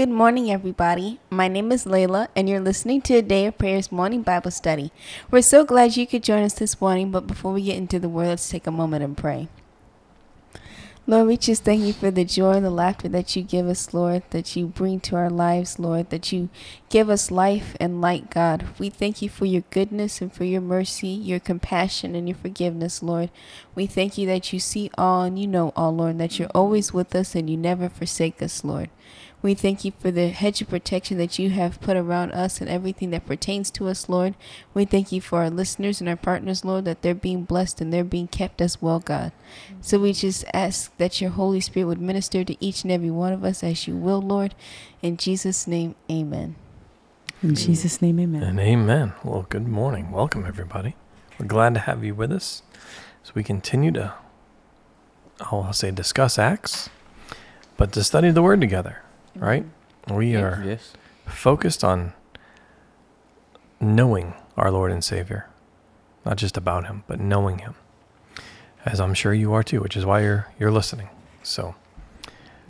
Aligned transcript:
Good 0.00 0.08
morning, 0.08 0.50
everybody. 0.50 1.20
My 1.28 1.46
name 1.46 1.70
is 1.70 1.84
Layla, 1.84 2.28
and 2.34 2.48
you're 2.48 2.58
listening 2.58 3.02
to 3.02 3.16
a 3.16 3.20
Day 3.20 3.44
of 3.44 3.58
Prayers 3.58 3.92
morning 3.92 4.22
Bible 4.22 4.50
study. 4.50 4.92
We're 5.30 5.42
so 5.42 5.62
glad 5.62 5.94
you 5.94 6.06
could 6.06 6.22
join 6.22 6.42
us 6.42 6.54
this 6.54 6.80
morning, 6.80 7.10
but 7.10 7.26
before 7.26 7.52
we 7.52 7.64
get 7.64 7.76
into 7.76 7.98
the 7.98 8.08
Word, 8.08 8.28
let's 8.28 8.48
take 8.48 8.66
a 8.66 8.70
moment 8.70 9.04
and 9.04 9.14
pray. 9.14 9.48
Lord, 11.06 11.26
we 11.26 11.36
just 11.36 11.64
thank 11.64 11.82
you 11.82 11.92
for 11.92 12.10
the 12.10 12.24
joy 12.24 12.52
and 12.52 12.64
the 12.64 12.70
laughter 12.70 13.08
that 13.08 13.36
you 13.36 13.42
give 13.42 13.66
us, 13.66 13.92
Lord, 13.92 14.22
that 14.30 14.56
you 14.56 14.68
bring 14.68 15.00
to 15.00 15.16
our 15.16 15.28
lives, 15.28 15.78
Lord, 15.78 16.08
that 16.08 16.32
you 16.32 16.48
give 16.88 17.10
us 17.10 17.30
life 17.30 17.76
and 17.78 18.00
light, 18.00 18.30
God. 18.30 18.68
We 18.78 18.88
thank 18.88 19.20
you 19.20 19.28
for 19.28 19.44
your 19.44 19.64
goodness 19.68 20.22
and 20.22 20.32
for 20.32 20.44
your 20.44 20.62
mercy, 20.62 21.08
your 21.08 21.40
compassion, 21.40 22.14
and 22.14 22.26
your 22.26 22.38
forgiveness, 22.38 23.02
Lord. 23.02 23.28
We 23.74 23.86
thank 23.86 24.16
you 24.16 24.26
that 24.28 24.50
you 24.50 24.60
see 24.60 24.90
all 24.96 25.24
and 25.24 25.38
you 25.38 25.46
know 25.46 25.74
all, 25.76 25.94
Lord, 25.94 26.16
that 26.18 26.38
you're 26.38 26.48
always 26.54 26.94
with 26.94 27.14
us 27.14 27.34
and 27.34 27.50
you 27.50 27.58
never 27.58 27.90
forsake 27.90 28.40
us, 28.40 28.64
Lord. 28.64 28.88
We 29.42 29.54
thank 29.54 29.84
you 29.84 29.92
for 29.98 30.10
the 30.10 30.28
hedge 30.28 30.60
of 30.60 30.68
protection 30.68 31.16
that 31.18 31.38
you 31.38 31.50
have 31.50 31.80
put 31.80 31.96
around 31.96 32.32
us 32.32 32.60
and 32.60 32.68
everything 32.68 33.10
that 33.10 33.26
pertains 33.26 33.70
to 33.72 33.88
us, 33.88 34.08
Lord. 34.08 34.34
We 34.74 34.84
thank 34.84 35.12
you 35.12 35.20
for 35.20 35.38
our 35.38 35.50
listeners 35.50 36.00
and 36.00 36.08
our 36.08 36.16
partners, 36.16 36.64
Lord, 36.64 36.84
that 36.84 37.00
they're 37.00 37.14
being 37.14 37.44
blessed 37.44 37.80
and 37.80 37.92
they're 37.92 38.04
being 38.04 38.28
kept 38.28 38.60
as 38.60 38.82
well, 38.82 39.00
God. 39.00 39.32
So 39.80 39.98
we 39.98 40.12
just 40.12 40.44
ask 40.52 40.94
that 40.98 41.20
your 41.20 41.30
Holy 41.30 41.60
Spirit 41.60 41.86
would 41.86 42.00
minister 42.00 42.44
to 42.44 42.64
each 42.64 42.82
and 42.82 42.92
every 42.92 43.10
one 43.10 43.32
of 43.32 43.44
us 43.44 43.64
as 43.64 43.88
you 43.88 43.96
will, 43.96 44.20
Lord. 44.20 44.54
In 45.00 45.16
Jesus' 45.16 45.66
name, 45.66 45.94
amen. 46.10 46.56
In 47.42 47.54
Jesus' 47.54 48.02
name, 48.02 48.20
amen. 48.20 48.42
And 48.42 48.60
amen. 48.60 49.14
Well, 49.24 49.46
good 49.48 49.66
morning. 49.66 50.10
Welcome, 50.10 50.44
everybody. 50.44 50.94
We're 51.38 51.46
glad 51.46 51.72
to 51.72 51.80
have 51.80 52.04
you 52.04 52.14
with 52.14 52.30
us 52.30 52.62
as 53.24 53.34
we 53.34 53.42
continue 53.42 53.92
to, 53.92 54.12
oh, 55.50 55.62
I'll 55.62 55.72
say, 55.72 55.90
discuss 55.90 56.38
Acts, 56.38 56.90
but 57.78 57.92
to 57.92 58.04
study 58.04 58.30
the 58.30 58.42
Word 58.42 58.60
together, 58.60 59.02
right? 59.36 59.64
We 60.10 60.36
are 60.36 60.62
Yes. 60.64 60.92
focused 61.26 61.84
on 61.84 62.12
knowing 63.80 64.34
our 64.56 64.70
Lord 64.70 64.92
and 64.92 65.02
Savior, 65.02 65.46
not 66.24 66.36
just 66.36 66.56
about 66.56 66.86
Him, 66.86 67.04
but 67.06 67.20
knowing 67.20 67.58
Him, 67.58 67.74
as 68.84 69.00
I'm 69.00 69.14
sure 69.14 69.32
you 69.32 69.52
are 69.52 69.62
too, 69.62 69.80
which 69.80 69.96
is 69.96 70.04
why 70.06 70.20
you're 70.22 70.48
you're 70.58 70.70
listening. 70.70 71.08
So 71.42 71.74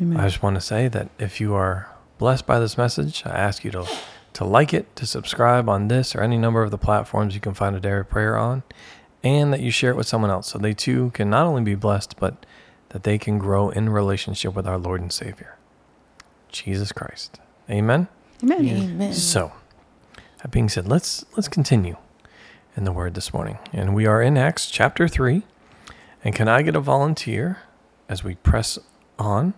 Amen. 0.00 0.18
I 0.18 0.24
just 0.28 0.42
want 0.42 0.56
to 0.56 0.60
say 0.60 0.88
that 0.88 1.08
if 1.18 1.40
you 1.40 1.54
are 1.54 1.88
blessed 2.18 2.46
by 2.46 2.58
this 2.60 2.76
message, 2.78 3.22
I 3.26 3.30
ask 3.30 3.64
you 3.64 3.70
to 3.72 3.86
to 4.34 4.44
like 4.44 4.72
it, 4.72 4.94
to 4.96 5.06
subscribe 5.06 5.68
on 5.68 5.88
this 5.88 6.14
or 6.14 6.20
any 6.20 6.38
number 6.38 6.62
of 6.62 6.70
the 6.70 6.78
platforms 6.78 7.34
you 7.34 7.40
can 7.40 7.52
find 7.54 7.74
a 7.74 7.80
Day 7.80 7.92
of 7.98 8.08
Prayer 8.08 8.36
on, 8.38 8.62
and 9.24 9.52
that 9.52 9.60
you 9.60 9.72
share 9.72 9.90
it 9.90 9.96
with 9.96 10.06
someone 10.06 10.30
else 10.30 10.46
so 10.48 10.58
they 10.58 10.72
too 10.74 11.10
can 11.14 11.28
not 11.28 11.46
only 11.46 11.62
be 11.62 11.74
blessed, 11.74 12.14
but 12.20 12.46
that 12.90 13.02
they 13.02 13.18
can 13.18 13.38
grow 13.38 13.70
in 13.70 13.88
relationship 13.88 14.54
with 14.54 14.66
our 14.68 14.78
Lord 14.78 15.00
and 15.00 15.12
Savior, 15.12 15.56
Jesus 16.52 16.92
Christ. 16.92 17.40
Amen. 17.68 18.08
Amen. 18.42 18.66
Amen. 18.66 19.12
So, 19.12 19.52
that 20.42 20.50
being 20.50 20.68
said, 20.68 20.88
let's 20.88 21.24
let's 21.36 21.48
continue 21.48 21.96
in 22.76 22.84
the 22.84 22.92
word 22.92 23.14
this 23.14 23.32
morning. 23.32 23.58
And 23.72 23.94
we 23.94 24.06
are 24.06 24.22
in 24.22 24.36
Acts 24.36 24.70
chapter 24.70 25.08
3. 25.08 25.42
And 26.24 26.34
can 26.34 26.48
I 26.48 26.62
get 26.62 26.76
a 26.76 26.80
volunteer 26.80 27.58
as 28.08 28.24
we 28.24 28.34
press 28.36 28.78
on 29.18 29.54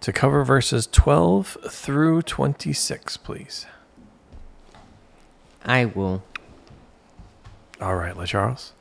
to 0.00 0.12
cover 0.12 0.44
verses 0.44 0.86
12 0.86 1.58
through 1.68 2.22
26, 2.22 3.16
please? 3.18 3.66
I 5.64 5.86
will. 5.86 6.22
All 7.80 7.96
right, 7.96 8.14
LeCharles. 8.14 8.72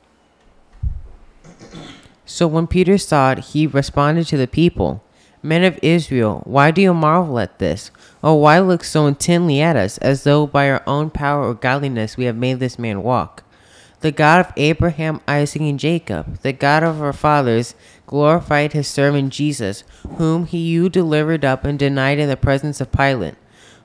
So 2.26 2.48
when 2.48 2.68
Peter 2.68 2.98
saw 2.98 3.32
it, 3.32 3.40
he 3.40 3.68
responded 3.68 4.28
to 4.28 4.38
the 4.38 4.48
people, 4.48 5.04
Men 5.46 5.64
of 5.64 5.78
Israel, 5.84 6.42
why 6.44 6.72
do 6.72 6.82
you 6.82 6.92
marvel 6.92 7.38
at 7.38 7.60
this? 7.60 7.92
Or 8.24 8.42
why 8.42 8.58
look 8.58 8.84
so 8.84 9.06
intently 9.06 9.62
at 9.62 9.76
us, 9.76 10.00
as 10.00 10.24
though 10.24 10.48
by 10.48 10.68
our 10.72 10.82
own 10.88 11.12
power 11.12 11.48
or 11.48 11.54
godliness 11.54 12.18
we 12.18 12.26
have 12.26 12.36
made 12.36 12.60
this 12.60 12.80
man 12.80 13.04
walk? 13.04 13.44
The 14.00 14.12
God 14.12 14.44
of 14.44 14.54
Abraham, 14.58 15.22
Isaac, 15.28 15.62
and 15.62 15.80
Jacob, 15.80 16.40
the 16.40 16.52
God 16.52 16.82
of 16.82 17.00
our 17.00 17.14
fathers, 17.14 17.76
glorified 18.08 18.74
his 18.74 18.88
servant 18.88 19.32
Jesus, 19.34 19.84
whom 20.18 20.48
he 20.48 20.58
you 20.58 20.90
delivered 20.90 21.46
up 21.46 21.64
and 21.64 21.78
denied 21.78 22.18
in 22.18 22.28
the 22.28 22.36
presence 22.36 22.82
of 22.82 22.92
Pilate, 22.92 23.36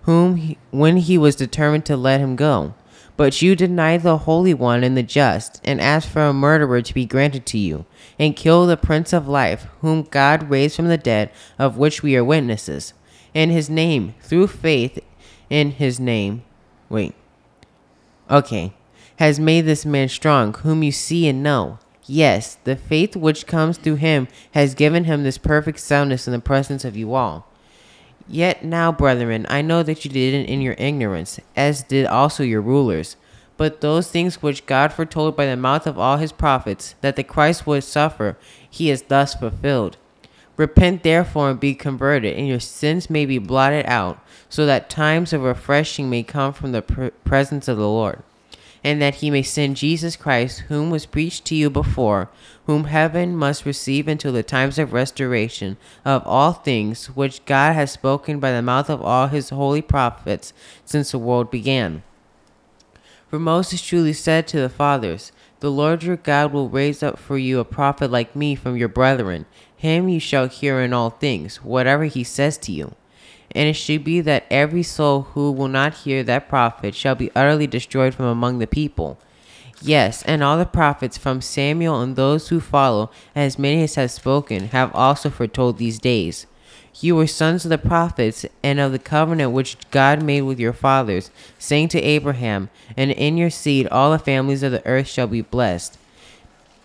whom 0.05 0.37
he, 0.37 0.57
when 0.71 0.97
he 0.97 1.19
was 1.19 1.37
determined 1.37 1.85
to 1.85 1.95
let 1.95 2.21
him 2.21 2.37
go. 2.37 2.73
But 3.21 3.43
you 3.43 3.55
deny 3.55 3.99
the 3.99 4.17
Holy 4.17 4.55
One 4.55 4.83
and 4.83 4.97
the 4.97 5.03
just, 5.03 5.61
and 5.63 5.79
ask 5.79 6.09
for 6.09 6.23
a 6.23 6.33
murderer 6.33 6.81
to 6.81 6.95
be 6.95 7.05
granted 7.05 7.45
to 7.49 7.59
you, 7.59 7.85
and 8.19 8.35
kill 8.35 8.67
the 8.67 8.79
Prince 8.79 9.13
of 9.13 9.29
Life, 9.29 9.67
whom 9.83 10.05
God 10.05 10.49
raised 10.49 10.77
from 10.77 10.89
the 10.89 10.97
dead, 10.97 11.31
of 11.59 11.77
which 11.77 12.03
we 12.03 12.17
are 12.17 12.25
witnesses. 12.25 12.95
In 13.35 13.51
his 13.51 13.69
name, 13.69 14.15
through 14.23 14.47
faith 14.47 15.01
in 15.51 15.73
his 15.73 16.01
name, 16.01 16.45
wait, 16.89 17.15
okay, 18.31 18.73
has 19.17 19.39
made 19.39 19.67
this 19.67 19.85
man 19.85 20.09
strong, 20.09 20.55
whom 20.55 20.83
you 20.83 20.91
see 20.91 21.29
and 21.29 21.43
know. 21.43 21.79
Yes, 22.07 22.55
the 22.65 22.75
faith 22.75 23.17
which 23.17 23.47
comes 23.47 23.77
through 23.77 23.97
him 23.97 24.29
has 24.53 24.75
given 24.75 25.05
him 25.05 25.25
this 25.25 25.37
perfect 25.37 25.81
soundness 25.81 26.27
in 26.27 26.33
the 26.33 26.39
presence 26.39 26.87
of 26.87 26.97
you 26.97 27.13
all. 27.13 27.50
Yet 28.29 28.65
now, 28.65 28.93
brethren, 28.93 29.47
I 29.49 29.63
know 29.63 29.83
that 29.83 30.05
you 30.05 30.11
did 30.11 30.35
it 30.35 30.49
in 30.49 30.61
your 30.61 30.75
ignorance, 30.79 31.41
as 31.57 31.83
did 31.83 32.07
also 32.07 32.43
your 32.43 32.61
rulers. 32.61 33.17
But 33.57 33.81
those 33.81 34.11
things 34.11 34.43
which 34.43 34.67
God 34.67 34.93
foretold 34.93 35.37
by 35.37 35.47
the 35.47 35.57
mouth 35.57 35.87
of 35.87 35.99
all 35.99 36.17
his 36.17 36.33
prophets, 36.33 36.95
that 37.01 37.17
the 37.17 37.25
Christ 37.25 37.67
would 37.67 37.85
suffer, 37.85 38.37
he 38.69 38.89
has 38.89 39.03
thus 39.03 39.35
fulfilled. 39.35 39.97
Repent 40.57 41.03
therefore 41.03 41.51
and 41.51 41.61
be 41.61 41.75
converted, 41.75 42.37
and 42.37 42.49
your 42.49 42.61
sins 42.61 43.11
may 43.11 43.27
be 43.27 43.39
blotted 43.39 43.85
out, 43.87 44.19
so 44.49 44.65
that 44.67 44.91
times 44.91 45.33
of 45.33 45.43
refreshing 45.43 46.09
may 46.09 46.23
come 46.23 46.53
from 46.53 46.73
the 46.73 46.83
pr- 46.83 47.09
presence 47.25 47.69
of 47.69 47.77
the 47.77 47.89
Lord 47.89 48.23
and 48.83 49.01
that 49.03 49.17
he 49.17 49.31
may 49.31 49.43
send 49.43 49.77
Jesus 49.77 50.17
Christ, 50.17 50.61
whom 50.69 50.91
was 50.91 51.07
preached 51.07 51.45
to 51.47 51.55
you 51.55 51.69
before, 51.71 52.31
whom 52.67 52.85
heaven 52.85 53.37
must 53.37 53.67
receive 53.67 54.09
until 54.09 54.33
the 54.33 54.43
times 54.43 54.79
of 54.79 54.93
restoration 54.93 55.77
of 56.05 56.23
all 56.27 56.53
things, 56.53 57.07
which 57.09 57.45
God 57.45 57.75
has 57.75 57.91
spoken 57.91 58.41
by 58.41 58.53
the 58.53 58.63
mouth 58.63 58.89
of 58.89 59.03
all 59.03 59.29
his 59.29 59.51
holy 59.51 59.83
prophets 59.83 60.53
since 60.85 61.11
the 61.11 61.19
world 61.19 61.51
began. 61.51 62.03
For 63.29 63.39
Moses 63.39 63.81
truly 63.81 64.13
said 64.13 64.49
to 64.49 64.61
the 64.61 64.69
fathers, 64.69 65.31
The 65.61 65.71
Lord 65.71 66.03
your 66.03 66.17
God 66.17 66.53
will 66.53 66.69
raise 66.69 67.03
up 67.03 67.19
for 67.19 67.39
you 67.39 67.61
a 67.61 67.65
prophet 67.65 68.11
like 68.11 68.35
me 68.35 68.55
from 68.55 68.77
your 68.77 68.89
brethren. 68.89 69.47
Him 69.77 70.09
you 70.09 70.19
shall 70.19 70.49
hear 70.49 70.81
in 70.81 70.93
all 70.93 71.11
things, 71.11 71.63
whatever 71.63 72.05
he 72.05 72.25
says 72.25 72.59
to 72.59 72.73
you. 72.73 72.95
And 73.53 73.69
it 73.69 73.75
should 73.75 74.05
be 74.05 74.21
that 74.21 74.47
every 74.51 74.83
soul 74.83 75.23
who 75.23 75.51
will 75.51 75.69
not 75.69 75.95
hear 75.95 76.23
that 76.23 76.49
prophet 76.49 76.95
shall 76.95 77.15
be 77.15 77.31
utterly 77.35 77.67
destroyed 77.67 78.15
from 78.15 78.27
among 78.27 78.59
the 78.59 78.67
people. 78.67 79.19
Yes, 79.83 80.23
and 80.25 80.43
all 80.43 80.59
the 80.59 80.67
prophets 80.67 81.17
from 81.17 81.41
Samuel 81.41 82.03
and 82.03 82.15
those 82.15 82.49
who 82.49 82.61
follow, 82.61 83.11
as 83.35 83.59
many 83.59 83.83
as 83.83 83.95
have 83.95 84.11
spoken, 84.11 84.69
have 84.69 84.95
also 84.95 85.31
foretold 85.31 85.79
these 85.79 85.99
days. 85.99 86.47
You 87.01 87.17
were 87.17 87.27
sons 87.27 87.65
of 87.65 87.71
the 87.71 87.79
prophets 87.79 88.45
and 88.63 88.79
of 88.79 88.93
the 88.93 88.99
covenant 88.99 89.53
which 89.53 89.79
God 89.91 90.23
made 90.23 90.43
with 90.43 90.61
your 90.61 90.75
fathers, 90.75 91.31
saying 91.59 91.89
to 91.89 92.03
Abraham, 92.03 92.69
And 92.97 93.11
in 93.11 93.39
your 93.39 93.49
seed 93.49 93.87
all 93.89 94.11
the 94.11 94.19
families 94.19 94.63
of 94.63 94.73
the 94.73 94.85
earth 94.87 95.09
shall 95.09 95.29
be 95.29 95.41
blessed. 95.41 95.97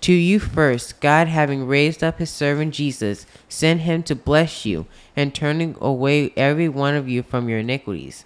To 0.05 0.13
you 0.13 0.37
first, 0.37 1.01
God, 1.01 1.27
having 1.27 1.65
raised 1.65 2.03
up 2.03 2.19
his 2.19 2.29
servant 2.29 2.75
Jesus, 2.75 3.25
sent 3.49 3.81
him 3.81 4.03
to 4.03 4.13
bless 4.13 4.63
you, 4.63 4.85
and 5.15 5.33
turning 5.33 5.75
away 5.81 6.31
every 6.37 6.69
one 6.69 6.93
of 6.93 7.09
you 7.09 7.23
from 7.23 7.49
your 7.49 7.57
iniquities. 7.57 8.23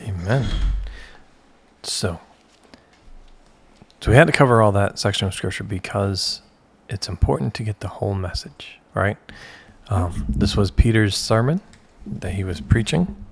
Amen. 0.00 0.44
So, 1.84 2.18
so 4.00 4.10
we 4.10 4.16
had 4.16 4.26
to 4.26 4.32
cover 4.32 4.60
all 4.60 4.72
that 4.72 4.98
section 4.98 5.28
of 5.28 5.32
scripture 5.32 5.62
because 5.62 6.42
it's 6.88 7.08
important 7.08 7.54
to 7.54 7.62
get 7.62 7.78
the 7.78 7.86
whole 7.86 8.14
message, 8.14 8.80
right? 8.92 9.18
Um, 9.88 10.26
this 10.28 10.56
was 10.56 10.72
Peter's 10.72 11.16
sermon 11.16 11.60
that 12.04 12.32
he 12.32 12.42
was 12.42 12.60
preaching, 12.60 13.24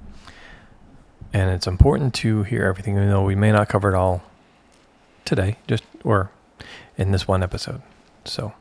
and 1.32 1.50
it's 1.50 1.66
important 1.66 2.14
to 2.14 2.42
hear 2.42 2.64
everything, 2.64 2.94
even 2.94 3.10
though 3.10 3.24
we 3.24 3.34
may 3.34 3.52
not 3.52 3.68
cover 3.68 3.92
it 3.92 3.94
all 3.94 4.22
today, 5.24 5.56
just 5.66 5.84
or 6.04 6.30
in 6.96 7.12
this 7.12 7.28
one 7.28 7.42
episode. 7.42 7.82
So, 8.24 8.52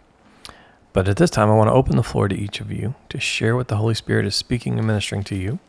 but 0.94 1.08
at 1.08 1.18
this 1.18 1.30
time, 1.30 1.50
I 1.50 1.56
want 1.56 1.70
to 1.70 1.74
open 1.74 1.96
the 1.96 2.04
floor 2.04 2.28
to 2.28 2.36
each 2.36 2.60
of 2.60 2.72
you 2.72 2.96
to 3.10 3.20
share 3.20 3.56
what 3.56 3.68
the 3.68 3.78
Holy 3.78 3.94
Spirit 3.94 4.26
is 4.26 4.36
speaking 4.36 4.78
and 4.78 4.88
ministering 4.88 5.24
to 5.26 5.36
you, 5.36 5.60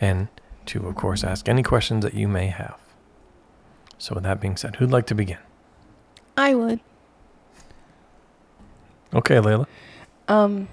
and 0.00 0.28
to, 0.66 0.86
of 0.86 0.94
course, 0.94 1.22
ask 1.24 1.48
any 1.48 1.62
questions 1.62 2.04
that 2.04 2.14
you 2.14 2.28
may 2.28 2.48
have. 2.48 2.78
So, 3.98 4.14
with 4.14 4.24
that 4.24 4.40
being 4.40 4.56
said, 4.56 4.76
who'd 4.76 4.90
like 4.90 5.06
to 5.06 5.14
begin? 5.14 5.38
I 6.36 6.54
would. 6.54 6.80
Okay, 9.14 9.36
Layla. 9.36 9.66
Um, 10.28 10.68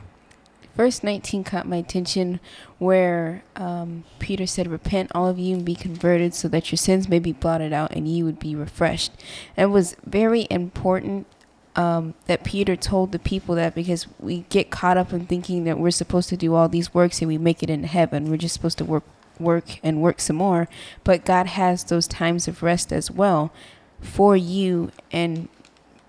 verse 0.75 1.03
19 1.03 1.43
caught 1.43 1.67
my 1.67 1.77
attention 1.77 2.39
where 2.79 3.43
um, 3.55 4.03
Peter 4.19 4.45
said, 4.45 4.67
Repent, 4.67 5.11
all 5.13 5.27
of 5.27 5.39
you, 5.39 5.55
and 5.55 5.65
be 5.65 5.75
converted, 5.75 6.33
so 6.33 6.47
that 6.47 6.71
your 6.71 6.77
sins 6.77 7.07
may 7.07 7.19
be 7.19 7.31
blotted 7.31 7.73
out 7.73 7.91
and 7.91 8.07
ye 8.07 8.23
would 8.23 8.39
be 8.39 8.55
refreshed. 8.55 9.11
And 9.55 9.69
It 9.69 9.73
was 9.73 9.95
very 10.05 10.47
important 10.49 11.27
um, 11.75 12.13
that 12.27 12.43
Peter 12.43 12.75
told 12.75 13.11
the 13.11 13.19
people 13.19 13.55
that 13.55 13.73
because 13.73 14.07
we 14.19 14.45
get 14.49 14.69
caught 14.69 14.97
up 14.97 15.11
in 15.11 15.25
thinking 15.25 15.63
that 15.63 15.79
we're 15.79 15.91
supposed 15.91 16.29
to 16.29 16.37
do 16.37 16.53
all 16.53 16.69
these 16.69 16.93
works 16.93 17.19
and 17.19 17.27
we 17.27 17.37
make 17.37 17.63
it 17.63 17.69
into 17.69 17.87
heaven. 17.87 18.29
We're 18.29 18.37
just 18.37 18.53
supposed 18.53 18.77
to 18.79 18.85
work, 18.85 19.03
work, 19.39 19.79
and 19.81 20.01
work 20.01 20.19
some 20.19 20.35
more. 20.35 20.67
But 21.03 21.25
God 21.25 21.47
has 21.47 21.83
those 21.83 22.07
times 22.07 22.47
of 22.47 22.61
rest 22.61 22.91
as 22.91 23.09
well 23.09 23.51
for 23.99 24.35
you 24.35 24.91
and, 25.11 25.49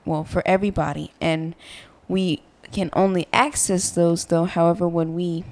well, 0.04 0.24
for 0.24 0.42
everybody. 0.44 1.12
And 1.20 1.54
we 2.08 2.42
can 2.74 2.90
only 2.92 3.26
access 3.32 3.90
those 3.90 4.26
though 4.26 4.44
however 4.44 4.86
when 4.86 5.14
we 5.14 5.44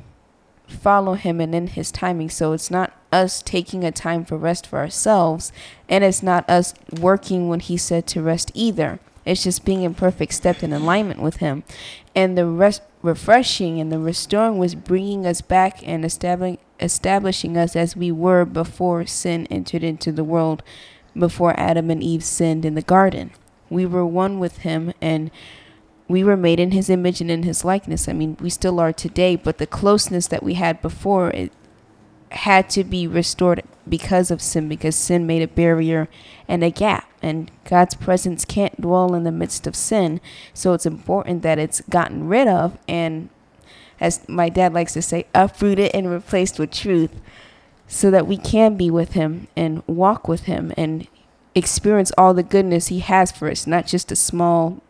follow 0.66 1.14
him 1.14 1.40
and 1.40 1.54
in 1.54 1.68
his 1.68 1.90
timing. 1.90 2.30
So 2.30 2.52
it's 2.52 2.70
not 2.70 2.92
us 3.12 3.42
taking 3.42 3.84
a 3.84 3.92
time 3.92 4.24
for 4.24 4.36
rest 4.36 4.66
for 4.66 4.78
ourselves 4.78 5.52
and 5.88 6.02
it's 6.02 6.22
not 6.22 6.48
us 6.48 6.74
working 7.00 7.48
when 7.48 7.60
he 7.60 7.76
said 7.76 8.06
to 8.08 8.22
rest 8.22 8.50
either. 8.54 8.98
It's 9.24 9.44
just 9.44 9.64
being 9.64 9.82
in 9.82 9.94
perfect 9.94 10.34
step 10.34 10.62
in 10.62 10.72
alignment 10.72 11.22
with 11.22 11.36
him. 11.36 11.62
And 12.14 12.36
the 12.36 12.46
rest 12.46 12.82
refreshing 13.02 13.80
and 13.80 13.92
the 13.92 13.98
restoring 13.98 14.58
was 14.58 14.74
bringing 14.74 15.26
us 15.26 15.40
back 15.40 15.86
and 15.86 16.04
establishing 16.04 16.58
establishing 16.80 17.56
us 17.56 17.76
as 17.76 17.94
we 17.94 18.10
were 18.10 18.44
before 18.44 19.06
sin 19.06 19.46
entered 19.48 19.84
into 19.84 20.10
the 20.10 20.24
world 20.24 20.64
before 21.16 21.54
Adam 21.56 21.90
and 21.90 22.02
Eve 22.02 22.24
sinned 22.24 22.64
in 22.64 22.74
the 22.74 22.82
garden. 22.82 23.30
We 23.70 23.86
were 23.86 24.04
one 24.04 24.40
with 24.40 24.58
him 24.58 24.92
and 25.00 25.30
we 26.12 26.22
were 26.22 26.36
made 26.36 26.60
in 26.60 26.70
his 26.70 26.90
image 26.90 27.20
and 27.20 27.30
in 27.30 27.42
his 27.42 27.64
likeness. 27.64 28.08
I 28.08 28.12
mean, 28.12 28.36
we 28.40 28.50
still 28.50 28.78
are 28.78 28.92
today, 28.92 29.34
but 29.36 29.58
the 29.58 29.66
closeness 29.66 30.26
that 30.28 30.42
we 30.42 30.54
had 30.54 30.82
before 30.82 31.30
it 31.30 31.52
had 32.30 32.70
to 32.70 32.84
be 32.84 33.06
restored 33.06 33.62
because 33.88 34.30
of 34.30 34.40
sin, 34.40 34.68
because 34.68 34.94
sin 34.94 35.26
made 35.26 35.42
a 35.42 35.48
barrier 35.48 36.08
and 36.46 36.62
a 36.62 36.70
gap, 36.70 37.10
and 37.20 37.50
God's 37.64 37.94
presence 37.94 38.44
can't 38.44 38.80
dwell 38.80 39.14
in 39.14 39.24
the 39.24 39.32
midst 39.32 39.66
of 39.66 39.74
sin. 39.74 40.20
So 40.54 40.72
it's 40.72 40.86
important 40.86 41.42
that 41.42 41.58
it's 41.58 41.80
gotten 41.82 42.28
rid 42.28 42.48
of 42.48 42.78
and, 42.86 43.28
as 44.00 44.28
my 44.28 44.48
dad 44.48 44.72
likes 44.72 44.94
to 44.94 45.02
say, 45.02 45.26
uprooted 45.34 45.90
and 45.94 46.10
replaced 46.10 46.58
with 46.58 46.70
truth, 46.70 47.20
so 47.86 48.10
that 48.10 48.26
we 48.26 48.36
can 48.36 48.76
be 48.76 48.90
with 48.90 49.12
Him 49.12 49.48
and 49.54 49.82
walk 49.86 50.26
with 50.26 50.44
Him 50.44 50.72
and 50.76 51.06
experience 51.54 52.12
all 52.16 52.32
the 52.32 52.42
goodness 52.42 52.88
He 52.88 53.00
has 53.00 53.30
for 53.30 53.50
us, 53.50 53.66
not 53.66 53.86
just 53.86 54.10
a 54.10 54.16
small 54.16 54.82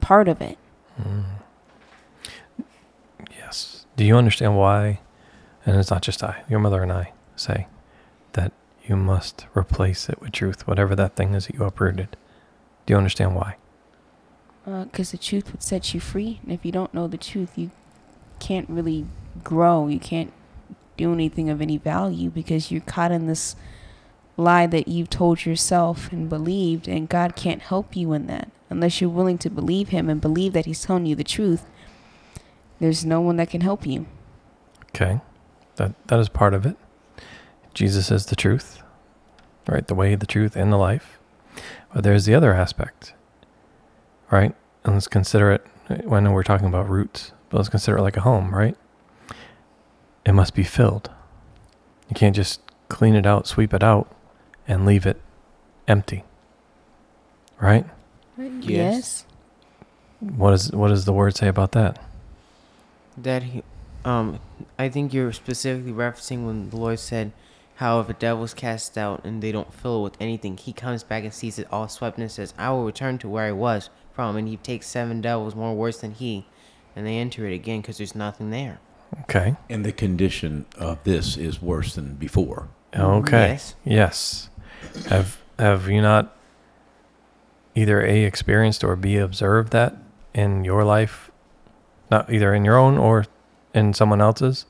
part 0.00 0.28
of 0.28 0.40
it. 0.40 0.58
Mm. 1.00 1.24
Yes. 3.36 3.86
Do 3.96 4.04
you 4.04 4.16
understand 4.16 4.56
why? 4.56 5.00
And 5.66 5.76
it's 5.76 5.90
not 5.90 6.02
just 6.02 6.22
I, 6.22 6.42
your 6.48 6.60
mother 6.60 6.82
and 6.82 6.92
I 6.92 7.12
say 7.36 7.66
that 8.32 8.52
you 8.84 8.96
must 8.96 9.46
replace 9.54 10.08
it 10.08 10.20
with 10.20 10.32
truth, 10.32 10.66
whatever 10.66 10.94
that 10.96 11.16
thing 11.16 11.34
is 11.34 11.46
that 11.46 11.54
you 11.56 11.64
uprooted. 11.64 12.16
Do 12.86 12.92
you 12.92 12.96
understand 12.98 13.34
why? 13.34 13.56
Uh, 14.66 14.84
because 14.84 15.10
the 15.10 15.18
truth 15.18 15.52
would 15.52 15.62
set 15.62 15.94
you 15.94 16.00
free. 16.00 16.40
And 16.42 16.52
if 16.52 16.64
you 16.64 16.72
don't 16.72 16.92
know 16.92 17.06
the 17.06 17.16
truth, 17.16 17.56
you 17.56 17.70
can't 18.38 18.68
really 18.68 19.06
grow. 19.44 19.86
You 19.88 19.98
can't 19.98 20.32
do 20.96 21.12
anything 21.12 21.48
of 21.48 21.60
any 21.60 21.78
value 21.78 22.30
because 22.30 22.70
you're 22.70 22.80
caught 22.82 23.12
in 23.12 23.26
this 23.26 23.56
lie 24.40 24.66
that 24.66 24.88
you've 24.88 25.10
told 25.10 25.44
yourself 25.44 26.10
and 26.12 26.28
believed. 26.28 26.88
And 26.88 27.08
God 27.08 27.36
can't 27.36 27.62
help 27.62 27.96
you 27.96 28.12
in 28.12 28.26
that 28.26 28.50
unless 28.68 29.00
you're 29.00 29.10
willing 29.10 29.38
to 29.38 29.50
believe 29.50 29.88
Him 29.88 30.08
and 30.08 30.20
believe 30.20 30.52
that 30.52 30.66
He's 30.66 30.82
telling 30.82 31.06
you 31.06 31.14
the 31.14 31.24
truth. 31.24 31.66
There's 32.78 33.04
no 33.04 33.20
one 33.20 33.36
that 33.36 33.50
can 33.50 33.60
help 33.60 33.86
you. 33.86 34.06
Okay. 34.94 35.20
That 35.76 35.92
that 36.08 36.18
is 36.18 36.28
part 36.28 36.54
of 36.54 36.66
it. 36.66 36.76
Jesus 37.74 38.10
is 38.10 38.26
the 38.26 38.36
truth. 38.36 38.82
Right? 39.68 39.86
The 39.86 39.94
way, 39.94 40.14
the 40.14 40.26
truth, 40.26 40.56
and 40.56 40.72
the 40.72 40.76
life. 40.76 41.18
But 41.94 42.02
there's 42.04 42.24
the 42.24 42.34
other 42.34 42.54
aspect. 42.54 43.14
Right? 44.30 44.54
And 44.84 44.94
let's 44.94 45.08
consider 45.08 45.52
it 45.52 45.66
when 46.04 46.32
we're 46.32 46.42
talking 46.42 46.68
about 46.68 46.88
roots, 46.88 47.32
but 47.48 47.58
let's 47.58 47.68
consider 47.68 47.98
it 47.98 48.02
like 48.02 48.16
a 48.16 48.20
home, 48.20 48.54
right? 48.54 48.76
It 50.24 50.32
must 50.32 50.54
be 50.54 50.62
filled. 50.62 51.10
You 52.08 52.14
can't 52.14 52.36
just 52.36 52.60
clean 52.88 53.14
it 53.14 53.26
out, 53.26 53.46
sweep 53.46 53.74
it 53.74 53.82
out, 53.82 54.14
and 54.70 54.86
leave 54.86 55.04
it 55.04 55.20
empty. 55.88 56.22
Right? 57.60 57.84
Yes. 58.38 59.26
What 60.20 60.54
is 60.54 60.70
what 60.70 60.88
does 60.88 61.04
the 61.04 61.12
word 61.12 61.36
say 61.36 61.48
about 61.48 61.72
that? 61.72 62.02
That 63.16 63.42
he, 63.42 63.62
um, 64.04 64.38
I 64.78 64.88
think 64.88 65.12
you're 65.12 65.32
specifically 65.32 65.92
referencing 65.92 66.46
when 66.46 66.70
the 66.70 66.76
Lord 66.76 67.00
said, 67.00 67.32
"How 67.76 68.00
if 68.00 68.08
a 68.08 68.12
devil's 68.14 68.54
cast 68.54 68.96
out 68.96 69.24
and 69.24 69.42
they 69.42 69.52
don't 69.52 69.74
fill 69.74 69.98
it 69.98 70.02
with 70.02 70.16
anything, 70.20 70.56
he 70.56 70.72
comes 70.72 71.02
back 71.02 71.24
and 71.24 71.34
sees 71.34 71.58
it 71.58 71.66
all 71.72 71.88
swept 71.88 72.16
and 72.18 72.30
says, 72.30 72.54
I 72.56 72.70
will 72.70 72.84
return 72.84 73.18
to 73.18 73.28
where 73.28 73.46
I 73.46 73.52
was 73.52 73.90
from, 74.14 74.36
and 74.36 74.46
he 74.46 74.56
takes 74.56 74.86
seven 74.86 75.20
devils 75.20 75.54
more 75.54 75.74
worse 75.74 76.00
than 76.00 76.12
he, 76.12 76.46
and 76.94 77.06
they 77.06 77.18
enter 77.18 77.46
it 77.46 77.54
again 77.54 77.80
because 77.80 77.98
there's 77.98 78.14
nothing 78.14 78.50
there." 78.50 78.78
Okay. 79.22 79.56
And 79.68 79.84
the 79.84 79.92
condition 79.92 80.66
of 80.78 81.02
this 81.02 81.36
is 81.36 81.60
worse 81.60 81.96
than 81.96 82.14
before. 82.14 82.68
Okay. 82.94 83.52
Yes. 83.52 83.74
Yes. 83.84 84.49
Have 85.08 85.38
have 85.58 85.88
you 85.88 86.00
not 86.02 86.34
either 87.74 88.04
a 88.04 88.24
experienced 88.24 88.82
or 88.82 88.96
b 88.96 89.16
observed 89.16 89.72
that 89.72 89.96
in 90.34 90.64
your 90.64 90.84
life, 90.84 91.30
not 92.10 92.32
either 92.32 92.54
in 92.54 92.64
your 92.64 92.76
own 92.76 92.98
or 92.98 93.26
in 93.74 93.92
someone 93.94 94.20
else's, 94.20 94.66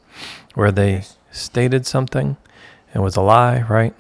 where 0.55 0.71
they 0.73 0.93
Yes. 0.95 1.17
stated 1.31 1.87
something, 1.87 2.37
it 2.95 2.99
was 2.99 3.17
a 3.17 3.23
lie, 3.23 3.63
right? 3.63 3.95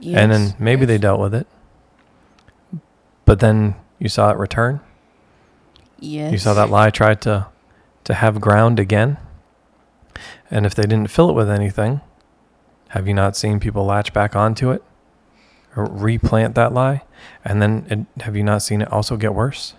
Yes. 0.00 0.18
And 0.18 0.32
then 0.32 0.54
maybe 0.58 0.84
they 0.84 0.98
dealt 0.98 1.20
with 1.20 1.34
it, 1.34 1.46
but 3.24 3.40
then 3.40 3.74
you 3.98 4.08
saw 4.08 4.30
it 4.30 4.36
return. 4.38 4.80
yes. 5.98 6.32
You 6.32 6.38
saw 6.38 6.54
that 6.54 6.70
lie 6.70 6.90
try 6.90 7.14
to 7.14 7.46
to 8.04 8.14
have 8.14 8.40
ground 8.40 8.78
again. 8.80 9.16
And 10.50 10.66
if 10.66 10.74
they 10.74 10.82
didn't 10.82 11.08
fill 11.10 11.30
it 11.30 11.34
with 11.34 11.48
anything, 11.48 12.00
have 12.88 13.06
you 13.08 13.14
not 13.14 13.36
seen 13.36 13.60
people 13.60 13.84
latch 13.86 14.12
back 14.12 14.34
onto 14.36 14.70
it 14.72 14.82
replant 15.74 16.54
that 16.54 16.72
lie? 16.72 17.02
And 17.44 17.62
then 17.62 17.86
it, 18.16 18.22
have 18.22 18.36
you 18.36 18.42
not 18.42 18.62
seen 18.62 18.82
it 18.82 18.92
also 18.92 19.16
get 19.16 19.34
worse? 19.34 19.74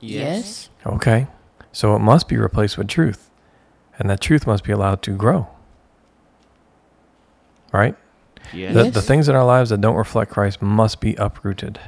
Yes. 0.00 0.68
Okay. 0.84 1.26
So 1.72 1.94
it 1.94 2.00
must 2.00 2.28
be 2.28 2.36
replaced 2.36 2.78
with 2.78 2.88
truth. 2.88 3.30
And 3.98 4.10
that 4.10 4.20
truth 4.20 4.46
must 4.46 4.64
be 4.64 4.72
allowed 4.72 5.02
to 5.02 5.12
grow. 5.12 5.48
Right? 7.72 7.96
Yes. 8.52 8.74
The, 8.74 8.90
the 8.90 9.02
things 9.02 9.28
in 9.28 9.34
our 9.34 9.44
lives 9.44 9.70
that 9.70 9.80
don't 9.80 9.96
reflect 9.96 10.30
Christ 10.30 10.62
must 10.62 11.00
be 11.00 11.14
uprooted. 11.14 11.80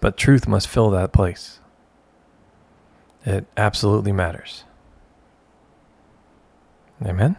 But 0.00 0.16
truth 0.16 0.46
must 0.46 0.68
fill 0.68 0.90
that 0.90 1.12
place. 1.12 1.60
It 3.24 3.46
absolutely 3.56 4.12
matters. 4.12 4.64
Amen? 7.04 7.36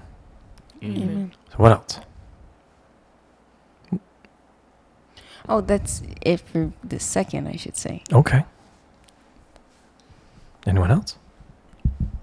Amen. 0.84 1.32
So, 1.50 1.56
what 1.58 1.72
else? 1.72 2.00
Oh, 5.50 5.62
that's 5.62 6.01
it 6.22 6.39
for 6.42 6.72
the 6.84 7.00
second, 7.00 7.48
I 7.48 7.56
should 7.56 7.77
say. 7.77 8.04
Okay. 8.12 8.44
Anyone 10.66 10.92
else? 10.92 11.18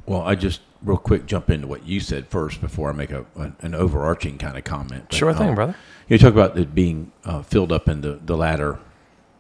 Well, 0.07 0.21
I 0.23 0.35
just 0.35 0.61
real 0.83 0.99
quick 0.99 1.25
jump 1.25 1.49
into 1.49 1.66
what 1.66 1.87
you 1.87 1.99
said 2.00 2.28
first 2.28 2.61
before 2.61 2.90
I 2.90 2.93
make 2.93 3.11
a, 3.11 3.25
an, 3.37 3.57
an 3.61 3.75
overarching 3.75 4.37
kind 4.37 4.59
of 4.59 4.64
comment. 4.64 5.04
But, 5.09 5.14
Sure 5.16 5.33
thing, 5.33 5.50
um, 5.50 5.54
brother. 5.54 5.75
You 6.09 6.19
talk 6.19 6.35
about 6.35 6.59
it 6.59 6.75
being 6.75 7.12
uh, 7.25 7.40
filled 7.43 7.73
up 7.73 7.88
in 7.88 8.02
the, 8.02 8.21
the 8.23 8.37
latter 8.37 8.78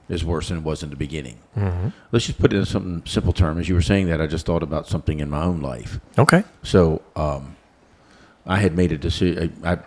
is 0.08 0.24
worse 0.24 0.48
than 0.48 0.58
it 0.58 0.64
was 0.64 0.82
in 0.82 0.88
the 0.90 0.96
beginning. 0.96 1.38
hmm 1.54 1.88
Let's 2.12 2.26
just 2.26 2.38
put 2.38 2.52
it 2.54 2.56
in 2.56 2.64
some 2.64 3.04
simple 3.04 3.34
terms. 3.34 3.60
As 3.60 3.68
you 3.68 3.74
were 3.74 3.82
saying 3.82 4.06
that, 4.06 4.20
I 4.22 4.26
just 4.26 4.46
thought 4.46 4.62
about 4.62 4.86
something 4.86 5.20
in 5.20 5.28
my 5.28 5.42
own 5.42 5.60
life. 5.60 6.00
Okay. 6.18 6.44
So 6.62 7.02
um, 7.16 7.56
I 8.46 8.58
had 8.58 8.74
made 8.74 8.92
a 8.92 8.98
decision. 8.98 9.60
I, 9.62 9.72
I 9.74 9.78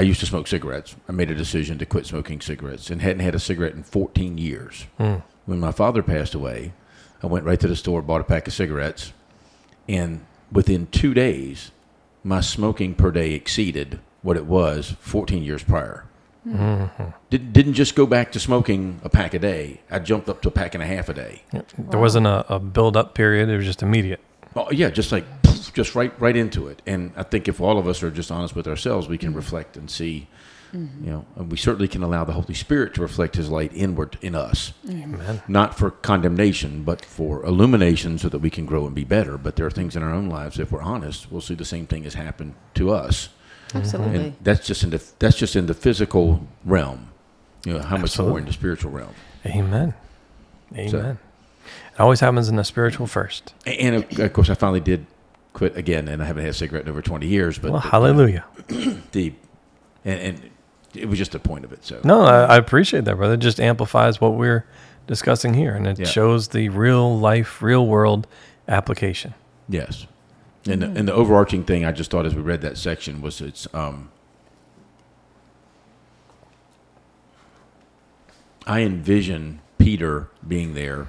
used 0.00 0.20
to 0.20 0.26
smoke 0.26 0.46
cigarettes. 0.46 0.96
I 1.08 1.12
made 1.12 1.30
a 1.30 1.34
decision 1.34 1.78
to 1.78 1.86
quit 1.86 2.06
smoking 2.06 2.40
cigarettes 2.40 2.90
and 2.90 3.02
hadn't 3.02 3.20
had 3.20 3.34
a 3.34 3.38
cigarette 3.38 3.74
in 3.74 3.82
14 3.82 4.38
years. 4.38 4.86
Mm. 4.98 5.22
When 5.44 5.60
my 5.60 5.72
father 5.72 6.02
passed 6.02 6.34
away, 6.34 6.72
I 7.22 7.26
went 7.26 7.44
right 7.44 7.60
to 7.60 7.68
the 7.68 7.76
store, 7.76 8.00
bought 8.02 8.20
a 8.20 8.24
pack 8.24 8.46
of 8.46 8.54
cigarettes, 8.54 9.12
and 9.88 10.24
within 10.50 10.86
two 10.86 11.14
days, 11.14 11.70
my 12.24 12.40
smoking 12.40 12.94
per 12.94 13.10
day 13.10 13.32
exceeded 13.32 14.00
what 14.22 14.36
it 14.36 14.46
was 14.46 14.96
14 15.00 15.42
years 15.42 15.62
prior. 15.62 16.06
Mm-hmm. 16.46 17.04
Did, 17.30 17.52
didn't 17.52 17.74
just 17.74 17.94
go 17.94 18.06
back 18.06 18.32
to 18.32 18.40
smoking 18.40 19.00
a 19.04 19.08
pack 19.08 19.34
a 19.34 19.38
day. 19.38 19.80
I 19.90 19.98
jumped 19.98 20.28
up 20.28 20.42
to 20.42 20.48
a 20.48 20.50
pack 20.50 20.74
and 20.74 20.82
a 20.82 20.86
half 20.86 21.08
a 21.08 21.14
day. 21.14 21.42
There 21.78 22.00
wasn't 22.00 22.26
a, 22.26 22.54
a 22.54 22.58
build 22.58 22.96
up 22.96 23.14
period, 23.14 23.48
it 23.48 23.56
was 23.56 23.66
just 23.66 23.82
immediate. 23.82 24.20
Oh, 24.54 24.70
yeah, 24.70 24.90
just 24.90 25.12
like 25.12 25.24
just 25.72 25.94
right 25.94 26.12
right 26.20 26.36
into 26.36 26.68
it. 26.68 26.82
And 26.86 27.12
I 27.16 27.22
think 27.22 27.48
if 27.48 27.60
all 27.60 27.78
of 27.78 27.86
us 27.86 28.02
are 28.02 28.10
just 28.10 28.30
honest 28.30 28.54
with 28.54 28.68
ourselves, 28.68 29.08
we 29.08 29.18
can 29.18 29.30
mm-hmm. 29.30 29.36
reflect 29.36 29.76
and 29.76 29.90
see 29.90 30.28
mm-hmm. 30.72 31.04
You 31.04 31.10
know, 31.10 31.24
and 31.36 31.50
we 31.50 31.56
certainly 31.56 31.88
can 31.88 32.02
allow 32.02 32.24
the 32.24 32.32
Holy 32.32 32.54
Spirit 32.54 32.94
to 32.94 33.02
reflect 33.02 33.36
His 33.36 33.50
light 33.50 33.72
inward 33.74 34.18
in 34.20 34.34
us, 34.34 34.72
Amen. 34.88 35.42
not 35.48 35.76
for 35.76 35.90
condemnation, 35.90 36.82
but 36.82 37.04
for 37.04 37.44
illumination, 37.44 38.18
so 38.18 38.28
that 38.28 38.38
we 38.38 38.50
can 38.50 38.66
grow 38.66 38.86
and 38.86 38.94
be 38.94 39.04
better. 39.04 39.38
But 39.38 39.56
there 39.56 39.66
are 39.66 39.70
things 39.70 39.96
in 39.96 40.02
our 40.02 40.12
own 40.12 40.28
lives, 40.28 40.58
if 40.58 40.72
we're 40.72 40.82
honest, 40.82 41.30
we'll 41.30 41.40
see 41.40 41.54
the 41.54 41.64
same 41.64 41.86
thing 41.86 42.04
has 42.04 42.14
happened 42.14 42.54
to 42.74 42.90
us, 42.90 43.28
mm-hmm. 43.68 43.78
Absolutely. 43.78 44.16
and 44.16 44.36
that's 44.42 44.66
just 44.66 44.82
in 44.82 44.90
the 44.90 45.02
that's 45.18 45.36
just 45.36 45.56
in 45.56 45.66
the 45.66 45.74
physical 45.74 46.46
realm. 46.64 47.08
You 47.64 47.74
know, 47.74 47.82
how 47.82 47.96
much 47.96 48.18
more 48.18 48.38
in 48.38 48.44
the 48.44 48.52
spiritual 48.52 48.90
realm? 48.90 49.14
Amen. 49.46 49.94
Amen. 50.76 51.18
It 51.94 52.00
always 52.00 52.20
happens 52.20 52.48
in 52.48 52.56
the 52.56 52.64
spiritual 52.64 53.06
first. 53.06 53.54
And 53.66 53.96
of, 53.96 54.18
of 54.18 54.32
course, 54.32 54.48
I 54.50 54.54
finally 54.54 54.80
did 54.80 55.06
quit 55.52 55.76
again, 55.76 56.08
and 56.08 56.22
I 56.22 56.26
haven't 56.26 56.42
had 56.42 56.50
a 56.50 56.54
cigarette 56.54 56.84
in 56.84 56.90
over 56.90 57.02
twenty 57.02 57.26
years. 57.26 57.58
But 57.58 57.72
Well, 57.72 57.80
the- 57.80 57.88
hallelujah. 57.88 58.44
The 59.12 59.34
and, 60.04 60.20
and 60.20 60.50
it 60.94 61.06
was 61.08 61.18
just 61.18 61.32
the 61.32 61.38
point 61.38 61.64
of 61.64 61.72
it. 61.72 61.84
So 61.84 62.00
No, 62.04 62.22
I, 62.22 62.44
I 62.44 62.56
appreciate 62.56 63.04
that, 63.04 63.16
brother. 63.16 63.34
It 63.34 63.40
just 63.40 63.60
amplifies 63.60 64.20
what 64.20 64.34
we're 64.34 64.64
discussing 65.06 65.54
here, 65.54 65.74
and 65.74 65.86
it 65.86 65.98
Yeah. 65.98 66.06
shows 66.06 66.48
the 66.48 66.68
real 66.70 67.18
life, 67.18 67.60
real 67.62 67.86
world 67.86 68.26
application. 68.68 69.34
Yes. 69.68 70.06
And 70.66 70.80
the, 70.82 70.86
and 70.86 71.08
the 71.08 71.12
overarching 71.12 71.64
thing 71.64 71.84
I 71.84 71.92
just 71.92 72.10
thought 72.10 72.24
as 72.24 72.34
we 72.34 72.40
read 72.42 72.60
that 72.62 72.78
section 72.78 73.20
was 73.20 73.40
it's 73.40 73.66
um 73.74 74.10
I 78.66 78.80
envision 78.82 79.60
Peter 79.78 80.28
being 80.46 80.74
there 80.74 81.08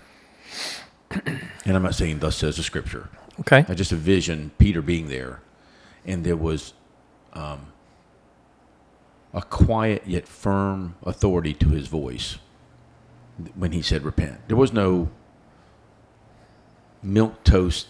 and 1.12 1.76
I'm 1.76 1.84
not 1.84 1.96
saying 1.96 2.20
thus 2.20 2.38
says 2.38 2.58
the 2.58 2.64
scripture. 2.64 3.10
Okay. 3.40 3.66
I 3.68 3.74
just 3.74 3.92
envision 3.92 4.52
Peter 4.58 4.82
being 4.82 5.08
there 5.08 5.42
and 6.06 6.24
there 6.24 6.36
was 6.36 6.74
um 7.34 7.68
a 9.34 9.42
quiet 9.42 10.04
yet 10.06 10.28
firm 10.28 10.96
authority 11.04 11.54
to 11.56 11.70
his 11.70 11.88
voice 11.88 12.38
when 13.56 13.72
he 13.72 13.82
said 13.82 14.04
repent. 14.04 14.48
There 14.48 14.58
was 14.58 14.72
no 14.72 15.10
milk 17.02 17.44
toast 17.44 17.88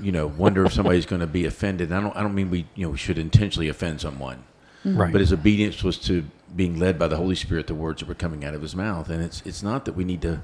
you 0.00 0.12
know, 0.12 0.26
wonder 0.26 0.64
if 0.64 0.72
somebody's 0.72 1.06
going 1.06 1.20
to 1.20 1.26
be 1.26 1.44
offended. 1.44 1.92
I 1.92 2.00
don't. 2.00 2.16
I 2.16 2.22
don't 2.22 2.34
mean 2.34 2.50
we, 2.50 2.66
you 2.74 2.86
know, 2.86 2.90
we 2.90 2.98
should 2.98 3.18
intentionally 3.18 3.68
offend 3.68 4.00
someone. 4.00 4.44
Right. 4.84 5.12
But 5.12 5.20
his 5.20 5.32
obedience 5.32 5.82
was 5.82 5.98
to 6.00 6.24
being 6.54 6.78
led 6.78 6.98
by 6.98 7.08
the 7.08 7.16
Holy 7.16 7.34
Spirit, 7.34 7.66
the 7.66 7.74
words 7.74 8.00
that 8.00 8.08
were 8.08 8.14
coming 8.14 8.44
out 8.44 8.54
of 8.54 8.62
his 8.62 8.76
mouth. 8.76 9.08
And 9.08 9.22
it's 9.22 9.42
it's 9.44 9.62
not 9.62 9.84
that 9.84 9.94
we 9.94 10.04
need 10.04 10.22
to 10.22 10.42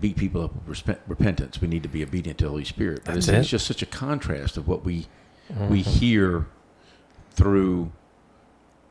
beat 0.00 0.16
people 0.16 0.42
up 0.44 0.54
with 0.54 0.78
respe- 0.84 0.98
repentance. 1.06 1.60
We 1.60 1.68
need 1.68 1.82
to 1.82 1.88
be 1.88 2.02
obedient 2.02 2.38
to 2.38 2.44
the 2.44 2.50
Holy 2.50 2.64
Spirit. 2.64 3.02
But 3.04 3.14
That's 3.14 3.28
it's, 3.28 3.38
it's 3.38 3.48
just 3.48 3.66
such 3.66 3.82
a 3.82 3.86
contrast 3.86 4.56
of 4.56 4.68
what 4.68 4.84
we 4.84 5.06
we 5.70 5.80
hear 5.82 6.46
through 7.32 7.90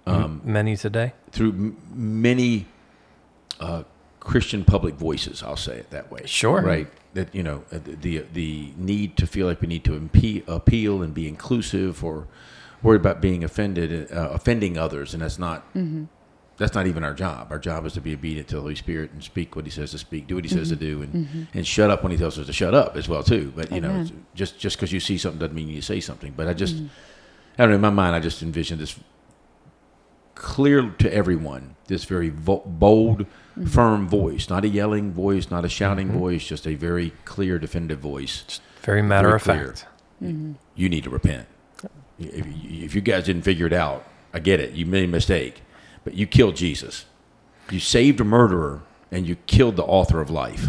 um, 0.07 0.41
Many 0.43 0.75
today. 0.77 1.13
through 1.31 1.49
m- 1.49 1.77
many 1.93 2.65
uh, 3.59 3.83
Christian 4.19 4.63
public 4.63 4.95
voices. 4.95 5.43
I'll 5.43 5.55
say 5.57 5.77
it 5.77 5.89
that 5.91 6.09
way. 6.11 6.21
Sure. 6.25 6.61
Right. 6.61 6.87
That 7.13 7.33
you 7.35 7.43
know 7.43 7.63
uh, 7.71 7.79
the 7.83 7.95
the, 7.95 8.25
the 8.33 8.73
need 8.77 9.17
to 9.17 9.27
feel 9.27 9.47
like 9.47 9.61
we 9.61 9.67
need 9.67 9.83
to 9.85 9.91
impe- 9.99 10.47
appeal 10.47 11.01
and 11.01 11.13
be 11.13 11.27
inclusive, 11.27 12.03
or 12.03 12.27
worried 12.81 13.01
about 13.01 13.21
being 13.21 13.43
offended, 13.43 14.11
uh, 14.11 14.29
offending 14.31 14.77
others, 14.77 15.13
and 15.13 15.21
that's 15.21 15.37
not. 15.39 15.63
That's 16.57 16.73
not 16.73 16.87
even 16.87 17.03
our 17.03 17.13
job. 17.13 17.51
Our 17.51 17.59
job 17.59 17.85
is 17.85 17.93
to 17.93 18.01
be 18.01 18.13
obedient 18.13 18.47
to 18.49 18.55
the 18.55 18.61
Holy 18.61 18.75
Spirit 18.75 19.11
and 19.11 19.23
speak 19.23 19.55
what 19.55 19.65
He 19.65 19.71
says 19.71 19.91
to 19.91 19.97
speak, 19.97 20.27
do 20.27 20.35
what 20.35 20.43
He 20.43 20.49
says 20.49 20.69
to 20.69 20.75
mm-hmm. 20.75 20.85
do, 20.85 21.01
and, 21.03 21.13
mm-hmm. 21.13 21.43
and 21.53 21.67
shut 21.67 21.89
up 21.91 22.03
when 22.03 22.11
He 22.11 22.17
tells 22.17 22.39
us 22.39 22.47
to 22.47 22.53
shut 22.53 22.73
up 22.73 22.95
as 22.95 23.07
well 23.07 23.23
too. 23.23 23.53
But 23.55 23.71
you 23.71 23.79
know, 23.81 23.89
Amen. 23.89 24.05
it's- 24.05 24.19
just 24.33 24.59
just 24.59 24.77
because 24.77 24.91
you 24.91 24.99
see 24.99 25.17
something 25.17 25.39
doesn't 25.39 25.55
mean 25.55 25.67
you 25.67 25.81
say 25.81 25.99
something. 25.99 26.33
But 26.35 26.47
I 26.47 26.53
just, 26.53 26.75
mm-hmm. 26.75 26.87
I 27.57 27.63
don't 27.63 27.69
know. 27.69 27.75
In 27.75 27.81
my 27.81 27.89
mind, 27.89 28.15
I 28.15 28.19
just 28.19 28.41
envision 28.41 28.79
this 28.79 28.99
clear 30.35 30.89
to 30.99 31.13
everyone. 31.13 31.75
This 31.87 32.03
very 32.05 32.29
vo- 32.29 32.63
bold, 32.65 33.25
firm 33.65 34.07
voice, 34.07 34.49
not 34.49 34.65
a 34.65 34.67
yelling 34.67 35.11
voice, 35.13 35.49
not 35.49 35.63
a 35.63 35.69
shouting 35.69 36.11
voice, 36.11 36.45
just 36.45 36.67
a 36.67 36.75
very 36.75 37.13
clear, 37.25 37.57
definitive 37.59 37.99
voice. 37.99 38.43
Just 38.47 38.61
very 38.81 39.01
matter 39.01 39.27
Very 39.27 39.35
of 39.35 39.43
clear. 39.43 39.73
fact. 39.73 39.87
You 40.75 40.89
need 40.89 41.03
to 41.03 41.09
repent. 41.09 41.47
If, 42.19 42.45
if 42.47 42.95
you 42.95 43.01
guys 43.01 43.25
didn't 43.25 43.43
figure 43.43 43.67
it 43.67 43.73
out, 43.73 44.05
I 44.33 44.39
get 44.39 44.59
it. 44.59 44.73
You 44.73 44.85
made 44.85 45.05
a 45.05 45.07
mistake, 45.07 45.61
but 46.07 46.13
you 46.15 46.25
killed 46.25 46.55
Jesus. 46.55 47.03
You 47.69 47.81
saved 47.81 48.21
a 48.21 48.23
murderer, 48.23 48.81
and 49.11 49.27
you 49.27 49.35
killed 49.45 49.75
the 49.75 49.83
author 49.83 50.21
of 50.21 50.29
life. 50.29 50.67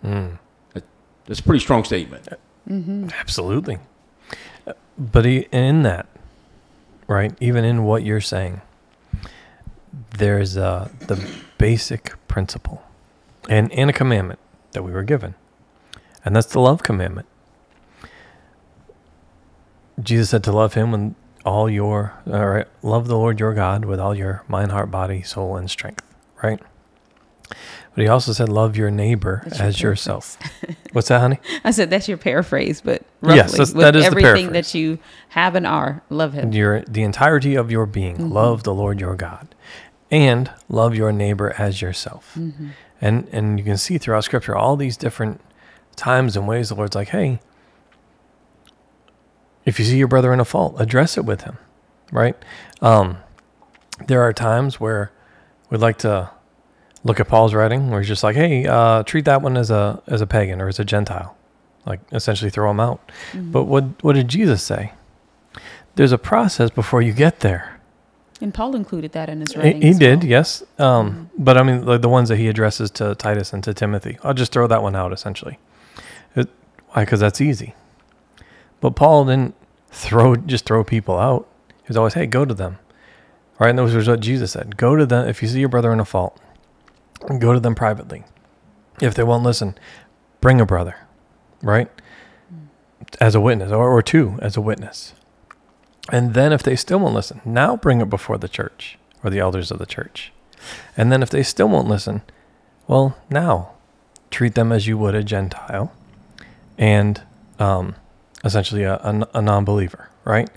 That, 0.00 0.84
that's 1.24 1.40
a 1.40 1.42
pretty 1.42 1.58
strong 1.58 1.82
statement. 1.82 2.28
Absolutely. 2.70 3.78
Uh, 4.64 4.74
But 4.96 5.26
in 5.26 5.82
that, 5.82 6.06
right, 7.08 7.34
even 7.40 7.64
in 7.64 7.82
what 7.82 8.04
you're 8.04 8.20
saying, 8.20 8.60
there's 10.18 10.56
uh, 10.56 10.88
the 11.08 11.16
basic 11.58 12.14
principle 12.28 12.84
and, 13.48 13.72
and 13.72 13.90
a 13.90 13.92
commandment 13.92 14.38
that 14.70 14.84
we 14.84 14.92
were 14.92 15.02
given. 15.02 15.34
And 16.24 16.36
that's 16.36 16.46
the 16.46 16.60
love 16.60 16.84
commandment. 16.84 17.26
Jesus 20.00 20.30
said 20.30 20.44
to 20.44 20.52
love 20.52 20.74
him 20.74 20.92
with 20.92 21.16
all 21.46 21.70
your, 21.70 22.12
all 22.26 22.46
right, 22.46 22.66
love 22.82 23.06
the 23.06 23.16
Lord 23.16 23.40
your 23.40 23.54
God 23.54 23.84
with 23.84 24.00
all 24.00 24.14
your 24.14 24.42
mind, 24.48 24.72
heart, 24.72 24.90
body, 24.90 25.22
soul, 25.22 25.56
and 25.56 25.70
strength, 25.70 26.04
right? 26.42 26.60
But 27.48 28.02
he 28.02 28.08
also 28.08 28.32
said, 28.32 28.50
love 28.50 28.76
your 28.76 28.90
neighbor 28.90 29.42
That's 29.44 29.58
your 29.58 29.68
as 29.68 29.80
yourself. 29.80 30.38
What's 30.92 31.08
that, 31.08 31.20
honey? 31.20 31.38
I 31.64 31.70
said 31.70 31.88
that's 31.88 32.08
your 32.08 32.18
paraphrase, 32.18 32.82
but 32.82 33.02
roughly, 33.22 33.36
Yes, 33.36 33.52
that's- 33.52 33.72
with 33.72 33.82
that 33.84 33.96
is 33.96 34.04
everything 34.04 34.52
that 34.52 34.74
you 34.74 34.98
have 35.30 35.54
and 35.54 35.66
are, 35.66 36.02
love 36.10 36.32
him. 36.34 36.52
your 36.52 36.82
the 36.82 37.02
entirety 37.04 37.54
of 37.54 37.70
your 37.70 37.86
being 37.86 38.16
mm-hmm. 38.16 38.32
love 38.32 38.64
the 38.64 38.74
lord 38.74 39.00
your 39.00 39.14
god 39.14 39.54
and 40.10 40.50
love 40.68 40.94
your 40.94 41.12
neighbor 41.12 41.54
as 41.58 41.80
yourself 41.82 42.34
mm-hmm. 42.36 42.68
and 43.00 43.28
and 43.32 43.58
you 43.58 43.64
can 43.64 43.76
see 43.76 43.98
throughout 43.98 44.24
scripture 44.24 44.56
all 44.56 44.76
these 44.76 44.96
different 44.96 45.40
times 45.94 46.36
and 46.36 46.46
ways 46.48 46.68
the 46.68 46.74
lord's 46.74 46.94
like 46.94 47.08
hey 47.08 47.40
if 49.66 49.78
you 49.78 49.84
see 49.84 49.98
your 49.98 50.08
brother 50.08 50.32
in 50.32 50.40
a 50.40 50.44
fault 50.44 50.74
address 50.80 51.18
it 51.18 51.24
with 51.24 51.42
him 51.42 51.58
right 52.10 52.36
um 52.80 53.18
there 54.06 54.22
are 54.22 54.32
times 54.32 54.80
where 54.80 55.10
we'd 55.70 55.80
like 55.80 55.98
to 55.98 56.30
look 57.04 57.20
at 57.20 57.28
paul's 57.28 57.52
writing 57.52 57.90
where 57.90 58.00
he's 58.00 58.08
just 58.08 58.22
like 58.22 58.36
hey 58.36 58.66
uh 58.66 59.02
treat 59.02 59.24
that 59.26 59.42
one 59.42 59.56
as 59.56 59.70
a 59.70 60.02
as 60.06 60.20
a 60.20 60.26
pagan 60.26 60.60
or 60.60 60.68
as 60.68 60.78
a 60.78 60.84
gentile 60.84 61.36
like 61.84 62.00
essentially 62.12 62.50
throw 62.50 62.70
him 62.70 62.80
out 62.80 63.12
but 63.34 63.64
what 63.64 63.84
what 64.02 64.14
did 64.14 64.28
jesus 64.28 64.62
say 64.62 64.92
there's 65.96 66.12
a 66.12 66.18
process 66.18 66.70
before 66.70 67.02
you 67.02 67.12
get 67.12 67.40
there. 67.40 67.80
And 68.40 68.52
Paul 68.52 68.76
included 68.76 69.12
that 69.12 69.30
in 69.30 69.40
his 69.40 69.56
writing. 69.56 69.80
he 69.80 69.88
as 69.88 69.98
did, 69.98 70.18
well. 70.20 70.28
yes. 70.28 70.62
Um, 70.78 71.30
But 71.38 71.56
I 71.56 71.62
mean, 71.62 71.86
like 71.86 72.02
the 72.02 72.08
ones 72.10 72.28
that 72.28 72.36
he 72.36 72.48
addresses 72.48 72.90
to 72.92 73.14
Titus 73.14 73.54
and 73.54 73.64
to 73.64 73.72
Timothy, 73.72 74.18
I'll 74.22 74.34
just 74.34 74.52
throw 74.52 74.66
that 74.66 74.82
one 74.82 74.94
out 74.94 75.12
essentially. 75.14 75.58
It, 76.34 76.50
why? 76.88 77.04
Because 77.06 77.20
that's 77.20 77.40
easy. 77.40 77.74
But 78.80 78.96
Paul 78.96 79.24
didn't 79.24 79.54
throw 79.88 80.36
just 80.36 80.64
throw 80.64 80.84
people 80.84 81.18
out. 81.18 81.48
He 81.68 81.88
was 81.88 81.96
always, 81.96 82.14
hey, 82.14 82.26
go 82.26 82.44
to 82.44 82.54
them. 82.54 82.78
Right? 83.58 83.70
And 83.70 83.78
that 83.78 83.82
was 83.82 84.08
what 84.08 84.20
Jesus 84.20 84.52
said. 84.52 84.76
Go 84.76 84.96
to 84.96 85.06
them 85.06 85.28
if 85.28 85.40
you 85.42 85.48
see 85.48 85.60
your 85.60 85.68
brother 85.68 85.92
in 85.92 86.00
a 86.00 86.04
fault. 86.04 86.38
Go 87.38 87.52
to 87.52 87.60
them 87.60 87.74
privately. 87.74 88.24
If 89.00 89.14
they 89.14 89.22
won't 89.22 89.44
listen, 89.44 89.78
bring 90.40 90.60
a 90.60 90.66
brother. 90.66 90.96
Right? 91.62 91.90
As 93.20 93.34
a 93.34 93.40
witness, 93.40 93.72
or, 93.72 93.90
or 93.90 94.02
two 94.02 94.38
as 94.42 94.56
a 94.56 94.60
witness. 94.60 95.14
And 96.10 96.34
then 96.34 96.52
if 96.52 96.62
they 96.62 96.76
still 96.76 96.98
won't 96.98 97.14
listen, 97.14 97.40
now 97.44 97.76
bring 97.76 98.00
it 98.00 98.10
before 98.10 98.38
the 98.38 98.48
church 98.48 98.98
or 99.24 99.30
the 99.30 99.38
elders 99.38 99.70
of 99.70 99.78
the 99.78 99.86
church. 99.86 100.32
And 100.96 101.10
then 101.10 101.22
if 101.22 101.30
they 101.30 101.42
still 101.42 101.68
won't 101.68 101.88
listen, 101.88 102.22
well, 102.86 103.16
now 103.30 103.72
treat 104.30 104.54
them 104.54 104.72
as 104.72 104.86
you 104.86 104.98
would 104.98 105.14
a 105.14 105.22
Gentile 105.22 105.92
and 106.78 107.22
um, 107.58 107.96
essentially 108.44 108.82
a, 108.84 108.94
a, 108.94 109.28
a 109.34 109.42
non 109.42 109.64
believer, 109.64 110.10
right? 110.24 110.48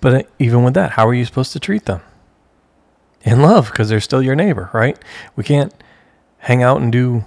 But 0.00 0.14
uh, 0.14 0.22
even 0.38 0.64
with 0.64 0.74
that, 0.74 0.92
how 0.92 1.06
are 1.06 1.14
you 1.14 1.24
supposed 1.24 1.52
to 1.52 1.60
treat 1.60 1.86
them? 1.86 2.00
In 3.22 3.42
love, 3.42 3.66
because 3.70 3.88
they're 3.88 4.00
still 4.00 4.22
your 4.22 4.34
neighbor, 4.34 4.70
right? 4.72 4.98
We 5.36 5.44
can't 5.44 5.74
hang 6.38 6.62
out 6.62 6.80
and 6.80 6.90
do 6.90 7.24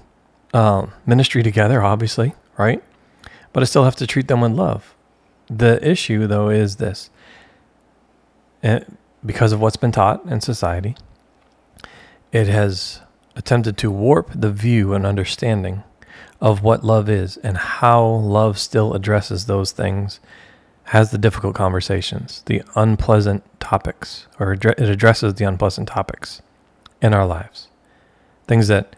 um, 0.53 0.91
ministry 1.05 1.43
together, 1.43 1.83
obviously, 1.83 2.33
right? 2.57 2.83
But 3.51 3.61
I 3.61 3.65
still 3.67 3.83
have 3.83 3.95
to 3.97 4.07
treat 4.07 4.27
them 4.27 4.41
with 4.41 4.53
love. 4.53 4.95
The 5.47 5.87
issue, 5.87 6.25
though, 6.25 6.49
is 6.49 6.77
this 6.77 7.11
and 8.63 8.97
because 9.23 9.51
of 9.51 9.59
what's 9.59 9.75
been 9.75 9.91
taught 9.91 10.25
in 10.25 10.39
society, 10.39 10.95
it 12.31 12.47
has 12.47 13.01
attempted 13.35 13.77
to 13.77 13.91
warp 13.91 14.31
the 14.33 14.49
view 14.49 14.93
and 14.93 15.05
understanding 15.05 15.83
of 16.43 16.61
what 16.61 16.83
love 16.83 17.09
is 17.09 17.37
and 17.37 17.55
how 17.57 18.05
love 18.05 18.59
still 18.59 18.93
addresses 18.93 19.45
those 19.45 19.71
things, 19.71 20.19
has 20.87 21.09
the 21.09 21.17
difficult 21.17 21.55
conversations, 21.55 22.43
the 22.47 22.61
unpleasant 22.75 23.41
topics, 23.61 24.27
or 24.39 24.51
it 24.51 24.65
addresses 24.77 25.35
the 25.35 25.45
unpleasant 25.45 25.87
topics 25.87 26.41
in 27.01 27.13
our 27.13 27.25
lives. 27.25 27.69
Things 28.45 28.67
that, 28.67 28.93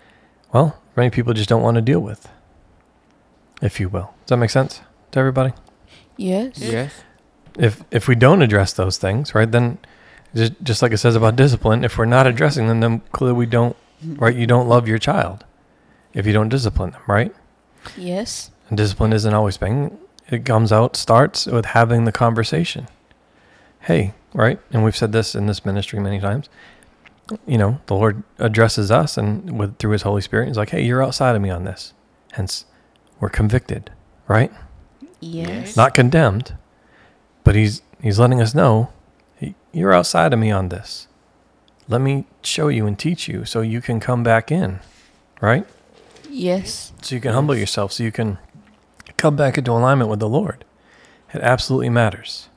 well, 0.51 0.81
many 0.95 1.11
people 1.11 1.33
just 1.33 1.47
don't 1.47 1.61
want 1.61 1.75
to 1.75 1.81
deal 1.81 1.99
with, 1.99 2.27
if 3.61 3.79
you 3.79 3.89
will. 3.89 4.15
Does 4.25 4.29
that 4.29 4.37
make 4.37 4.49
sense 4.49 4.81
to 5.11 5.19
everybody? 5.19 5.53
Yes. 6.17 6.57
Yes. 6.57 6.91
if 7.59 7.83
if 7.91 8.07
we 8.07 8.15
don't 8.15 8.41
address 8.41 8.73
those 8.73 8.97
things, 8.97 9.35
right, 9.35 9.51
then 9.51 9.77
Just, 10.33 10.53
just 10.63 10.81
like 10.81 10.91
it 10.91 10.97
says 10.97 11.15
about 11.15 11.35
discipline, 11.35 11.83
if 11.85 11.97
we're 11.97 12.05
not 12.05 12.25
addressing 12.27 12.67
them, 12.67 12.79
then 12.79 13.01
clearly 13.11 13.37
we 13.37 13.45
don't, 13.45 13.75
right? 14.03 14.35
You 14.35 14.47
don't 14.47 14.67
love 14.67 14.87
your 14.87 14.97
child 14.97 15.45
if 16.15 16.25
you 16.25 16.33
don't 16.33 16.49
discipline 16.49 16.91
them, 16.91 17.01
right? 17.05 17.35
Yes. 17.95 18.49
And 18.69 18.77
discipline 18.77 19.13
isn't 19.13 19.33
always 19.33 19.57
being, 19.57 19.99
it 20.29 20.43
comes 20.45 20.71
out, 20.71 20.95
starts 20.95 21.45
with 21.45 21.65
having 21.65 22.05
the 22.05 22.11
conversation. 22.11 22.87
Hey, 23.81 24.15
right? 24.33 24.59
And 24.71 24.83
we've 24.83 24.95
said 24.95 25.11
this 25.11 25.35
in 25.35 25.45
this 25.45 25.63
ministry 25.63 25.99
many 25.99 26.19
times. 26.19 26.49
You 27.45 27.59
know, 27.59 27.79
the 27.85 27.93
Lord 27.95 28.23
addresses 28.39 28.89
us 28.89 29.17
and 29.17 29.59
with 29.59 29.77
through 29.77 29.91
his 29.91 30.01
Holy 30.01 30.21
Spirit, 30.21 30.47
he's 30.47 30.57
like, 30.57 30.69
Hey, 30.69 30.83
you're 30.83 31.03
outside 31.03 31.35
of 31.35 31.41
me 31.41 31.49
on 31.51 31.63
this. 31.63 31.93
Hence, 32.33 32.65
we're 33.19 33.29
convicted, 33.29 33.91
right? 34.27 34.51
Yes. 35.19 35.75
Not 35.75 35.95
condemned, 35.95 36.55
but 37.43 37.55
he's 37.55 37.81
he's 38.01 38.19
letting 38.19 38.41
us 38.41 38.53
know 38.53 38.89
"Hey, 39.37 39.55
you're 39.71 39.93
outside 39.93 40.33
of 40.33 40.39
me 40.39 40.51
on 40.51 40.69
this. 40.69 41.07
Let 41.87 42.01
me 42.01 42.25
show 42.43 42.67
you 42.67 42.85
and 42.85 42.97
teach 42.97 43.27
you 43.27 43.45
so 43.45 43.61
you 43.61 43.81
can 43.81 43.99
come 43.99 44.23
back 44.23 44.51
in, 44.51 44.79
right? 45.41 45.65
Yes. 46.35 46.91
So 47.01 47.15
you 47.15 47.21
can 47.21 47.31
humble 47.31 47.55
yourself, 47.55 47.93
so 47.93 48.03
you 48.03 48.11
can 48.11 48.37
come 49.15 49.37
back 49.37 49.57
into 49.57 49.71
alignment 49.71 50.09
with 50.09 50.19
the 50.19 50.27
Lord. 50.27 50.65
It 51.33 51.41
absolutely 51.41 51.87
matters, 51.87 52.49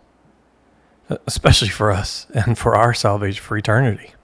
especially 1.28 1.68
for 1.68 1.92
us 1.92 2.26
and 2.34 2.58
for 2.58 2.74
our 2.74 2.92
salvation 2.92 3.40
for 3.40 3.56
eternity. 3.56 4.14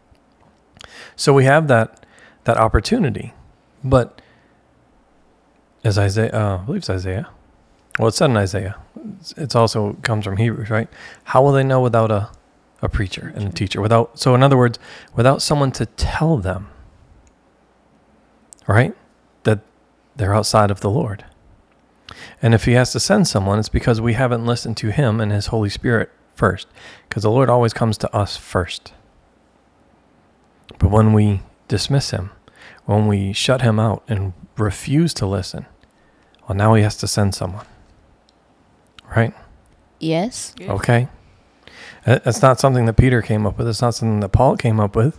So 1.14 1.32
we 1.32 1.44
have 1.44 1.68
that 1.68 2.04
that 2.42 2.56
opportunity, 2.56 3.32
but 3.84 4.20
as 5.84 5.99
Isaiah, 5.99 6.32
uh, 6.32 6.58
I 6.61 6.64
believe 6.64 6.80
it's 6.80 6.90
Isaiah. 6.90 7.28
Well, 7.99 8.08
it's 8.08 8.16
said 8.16 8.30
in 8.30 8.37
Isaiah. 8.37 8.76
It's, 9.37 9.54
also 9.54 9.92
comes 10.02 10.25
from 10.25 10.37
Hebrews, 10.37 10.68
right? 10.68 10.88
How 11.25 11.42
will 11.42 11.52
they 11.52 11.62
know 11.62 11.80
without 11.80 12.11
a 12.11 12.28
a 12.82 12.88
preacher 12.88 13.32
and 13.37 13.46
a 13.49 13.52
teacher? 13.52 13.80
Without 13.80 14.18
so, 14.18 14.34
in 14.34 14.42
other 14.42 14.56
words, 14.56 14.80
without 15.14 15.42
someone 15.42 15.70
to 15.73 15.87
tell 15.87 16.38
them, 16.38 16.68
right, 18.66 18.94
they're 20.16 20.35
outside 20.35 20.71
of 20.71 20.80
the 20.80 20.90
Lord. 20.90 21.25
And 22.42 22.54
if 22.54 22.64
He 22.64 22.73
has 22.73 22.92
to 22.92 23.00
send 23.00 23.26
someone, 23.28 23.59
it's 23.59 23.68
because 23.68 24.00
we 24.00 24.12
haven't 24.14 24.47
listened 24.47 24.76
to 24.78 24.90
Him 24.90 25.21
and 25.21 25.33
His 25.33 25.47
Holy 25.47 25.71
Spirit 25.71 26.11
first, 26.35 26.66
because 27.09 27.23
the 27.23 27.30
Lord 27.30 27.49
always 27.49 27.73
comes 27.73 27.97
to 27.99 28.14
us 28.14 28.37
first. 28.37 28.92
But 30.78 30.90
when 30.90 31.12
we 31.12 31.42
dismiss 31.68 32.11
Him, 32.11 32.30
when 32.85 33.06
we 33.06 33.33
shut 33.33 33.62
Him 33.62 33.78
out 33.80 34.02
and 34.09 34.33
refuse 34.56 35.14
to 35.14 35.26
listen, 35.26 35.66
well, 36.49 36.56
now 36.56 36.75
He 36.75 36.83
has 36.83 36.97
to 36.99 37.09
send 37.09 37.35
someone. 37.35 37.66
Right? 39.16 39.33
Yes. 40.00 40.54
Okay. 40.61 41.09
That- 42.04 42.25
That's 42.25 42.42
not 42.42 42.61
something 42.61 42.85
that 42.87 42.94
Peter 42.97 43.23
came 43.23 43.47
up 43.47 43.56
with. 43.59 43.68
It's 43.68 43.80
not 43.83 43.94
something 43.94 44.21
that 44.21 44.30
Paul 44.30 44.56
came 44.56 44.80
up 44.80 44.94
with. 44.97 45.18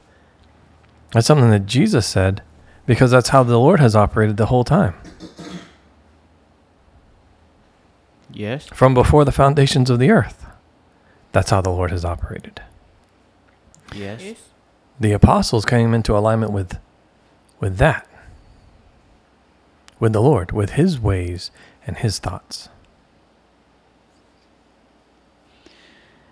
That's 1.14 1.28
something 1.28 1.50
that 1.50 1.66
Jesus 1.66 2.06
said 2.06 2.42
because 2.86 3.12
that's 3.12 3.30
how 3.30 3.44
the 3.44 3.60
Lord 3.60 3.80
has 3.80 3.96
operated 3.96 4.38
the 4.38 4.48
whole 4.48 4.64
time. 4.64 4.96
Yes. 8.32 8.68
From 8.68 8.94
before 8.94 9.24
the 9.24 9.32
foundations 9.32 9.90
of 9.90 10.00
the 10.00 10.12
earth. 10.12 10.46
That's 11.32 11.50
how 11.50 11.62
the 11.62 11.70
Lord 11.70 11.92
has 11.92 12.04
operated. 12.04 12.62
Yes. 13.94 14.36
The 15.00 15.14
apostles 15.14 15.66
came 15.66 15.94
into 15.94 16.18
alignment 16.18 16.52
with 16.52 16.78
with 17.60 17.78
that. 17.78 18.08
With 20.00 20.14
the 20.14 20.22
Lord, 20.22 20.52
with 20.52 20.72
his 20.72 21.00
ways 21.00 21.52
and 21.88 21.98
his 21.98 22.20
thoughts. 22.20 22.70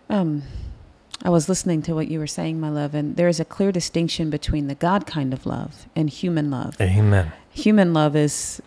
Um, 0.10 0.44
I 1.24 1.30
was 1.30 1.48
listening 1.48 1.82
to 1.84 1.96
what 1.96 2.10
you 2.10 2.20
were 2.20 2.28
saying, 2.28 2.60
my 2.60 2.70
love, 2.70 2.94
and 2.94 3.16
there 3.16 3.30
is 3.30 3.40
a 3.40 3.46
clear 3.46 3.72
distinction 3.72 4.30
between 4.30 4.68
the 4.68 4.76
God 4.76 5.08
kind 5.08 5.34
of 5.34 5.46
love 5.46 5.88
and 5.96 6.10
human 6.10 6.52
love. 6.52 6.76
Amen. 6.82 7.32
Human 7.50 7.94
love 7.94 8.16
is 8.16 8.62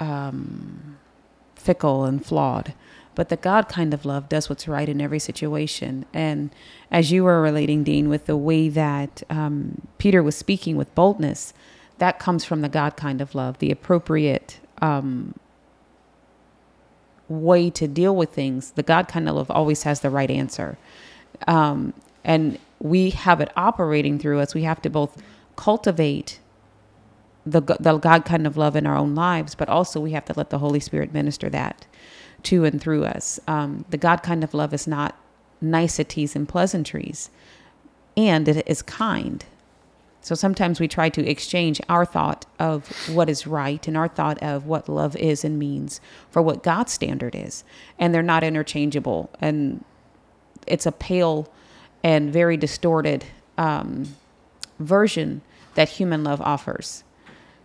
um, 0.00 0.98
fickle 1.54 2.04
and 2.04 2.24
flawed, 2.24 2.74
but 3.14 3.28
the 3.28 3.36
God 3.36 3.68
kind 3.68 3.94
of 3.94 4.04
love 4.04 4.28
does 4.28 4.48
what's 4.48 4.66
right 4.66 4.88
in 4.88 5.00
every 5.00 5.20
situation. 5.20 6.04
And 6.12 6.50
as 6.90 7.12
you 7.12 7.22
were 7.22 7.40
relating, 7.40 7.84
Dean, 7.84 8.08
with 8.08 8.26
the 8.26 8.36
way 8.36 8.68
that 8.70 9.22
um, 9.30 9.86
Peter 9.98 10.20
was 10.20 10.34
speaking 10.36 10.76
with 10.76 10.92
boldness, 10.96 11.54
that 11.98 12.18
comes 12.18 12.44
from 12.44 12.60
the 12.60 12.68
God 12.68 12.96
kind 12.96 13.20
of 13.20 13.36
love, 13.36 13.58
the 13.58 13.70
appropriate 13.70 14.58
um, 14.82 15.34
way 17.28 17.70
to 17.70 17.86
deal 17.86 18.16
with 18.16 18.30
things. 18.30 18.72
The 18.72 18.82
God 18.82 19.06
kind 19.06 19.28
of 19.28 19.36
love 19.36 19.48
always 19.48 19.84
has 19.84 20.00
the 20.00 20.10
right 20.10 20.30
answer. 20.30 20.76
Um, 21.46 21.92
and 22.24 22.58
we 22.80 23.10
have 23.10 23.40
it 23.40 23.50
operating 23.56 24.18
through 24.18 24.40
us. 24.40 24.54
We 24.54 24.62
have 24.64 24.82
to 24.82 24.90
both 24.90 25.22
cultivate 25.56 26.40
the, 27.46 27.60
the 27.60 27.98
God 27.98 28.24
kind 28.24 28.46
of 28.46 28.56
love 28.56 28.76
in 28.76 28.86
our 28.86 28.96
own 28.96 29.14
lives, 29.14 29.54
but 29.54 29.68
also 29.68 30.00
we 30.00 30.12
have 30.12 30.24
to 30.26 30.34
let 30.36 30.50
the 30.50 30.58
Holy 30.58 30.80
Spirit 30.80 31.12
minister 31.12 31.50
that 31.50 31.86
to 32.44 32.64
and 32.64 32.80
through 32.80 33.04
us. 33.04 33.40
Um, 33.46 33.84
the 33.90 33.96
God 33.98 34.22
kind 34.22 34.42
of 34.44 34.54
love 34.54 34.72
is 34.74 34.86
not 34.86 35.16
niceties 35.60 36.34
and 36.36 36.48
pleasantries, 36.48 37.30
and 38.16 38.48
it 38.48 38.66
is 38.66 38.82
kind. 38.82 39.44
So 40.20 40.34
sometimes 40.34 40.80
we 40.80 40.88
try 40.88 41.10
to 41.10 41.28
exchange 41.28 41.82
our 41.88 42.06
thought 42.06 42.46
of 42.58 42.88
what 43.10 43.28
is 43.28 43.46
right 43.46 43.86
and 43.86 43.94
our 43.94 44.08
thought 44.08 44.42
of 44.42 44.64
what 44.66 44.88
love 44.88 45.14
is 45.16 45.44
and 45.44 45.58
means 45.58 46.00
for 46.30 46.40
what 46.40 46.62
God's 46.62 46.92
standard 46.92 47.34
is. 47.34 47.62
And 47.98 48.14
they're 48.14 48.22
not 48.22 48.42
interchangeable. 48.42 49.28
And 49.40 49.84
it's 50.66 50.86
a 50.86 50.92
pale 50.92 51.50
and 52.02 52.32
very 52.32 52.56
distorted 52.56 53.24
um, 53.58 54.14
version 54.78 55.40
that 55.74 55.88
human 55.88 56.24
love 56.24 56.40
offers. 56.40 57.04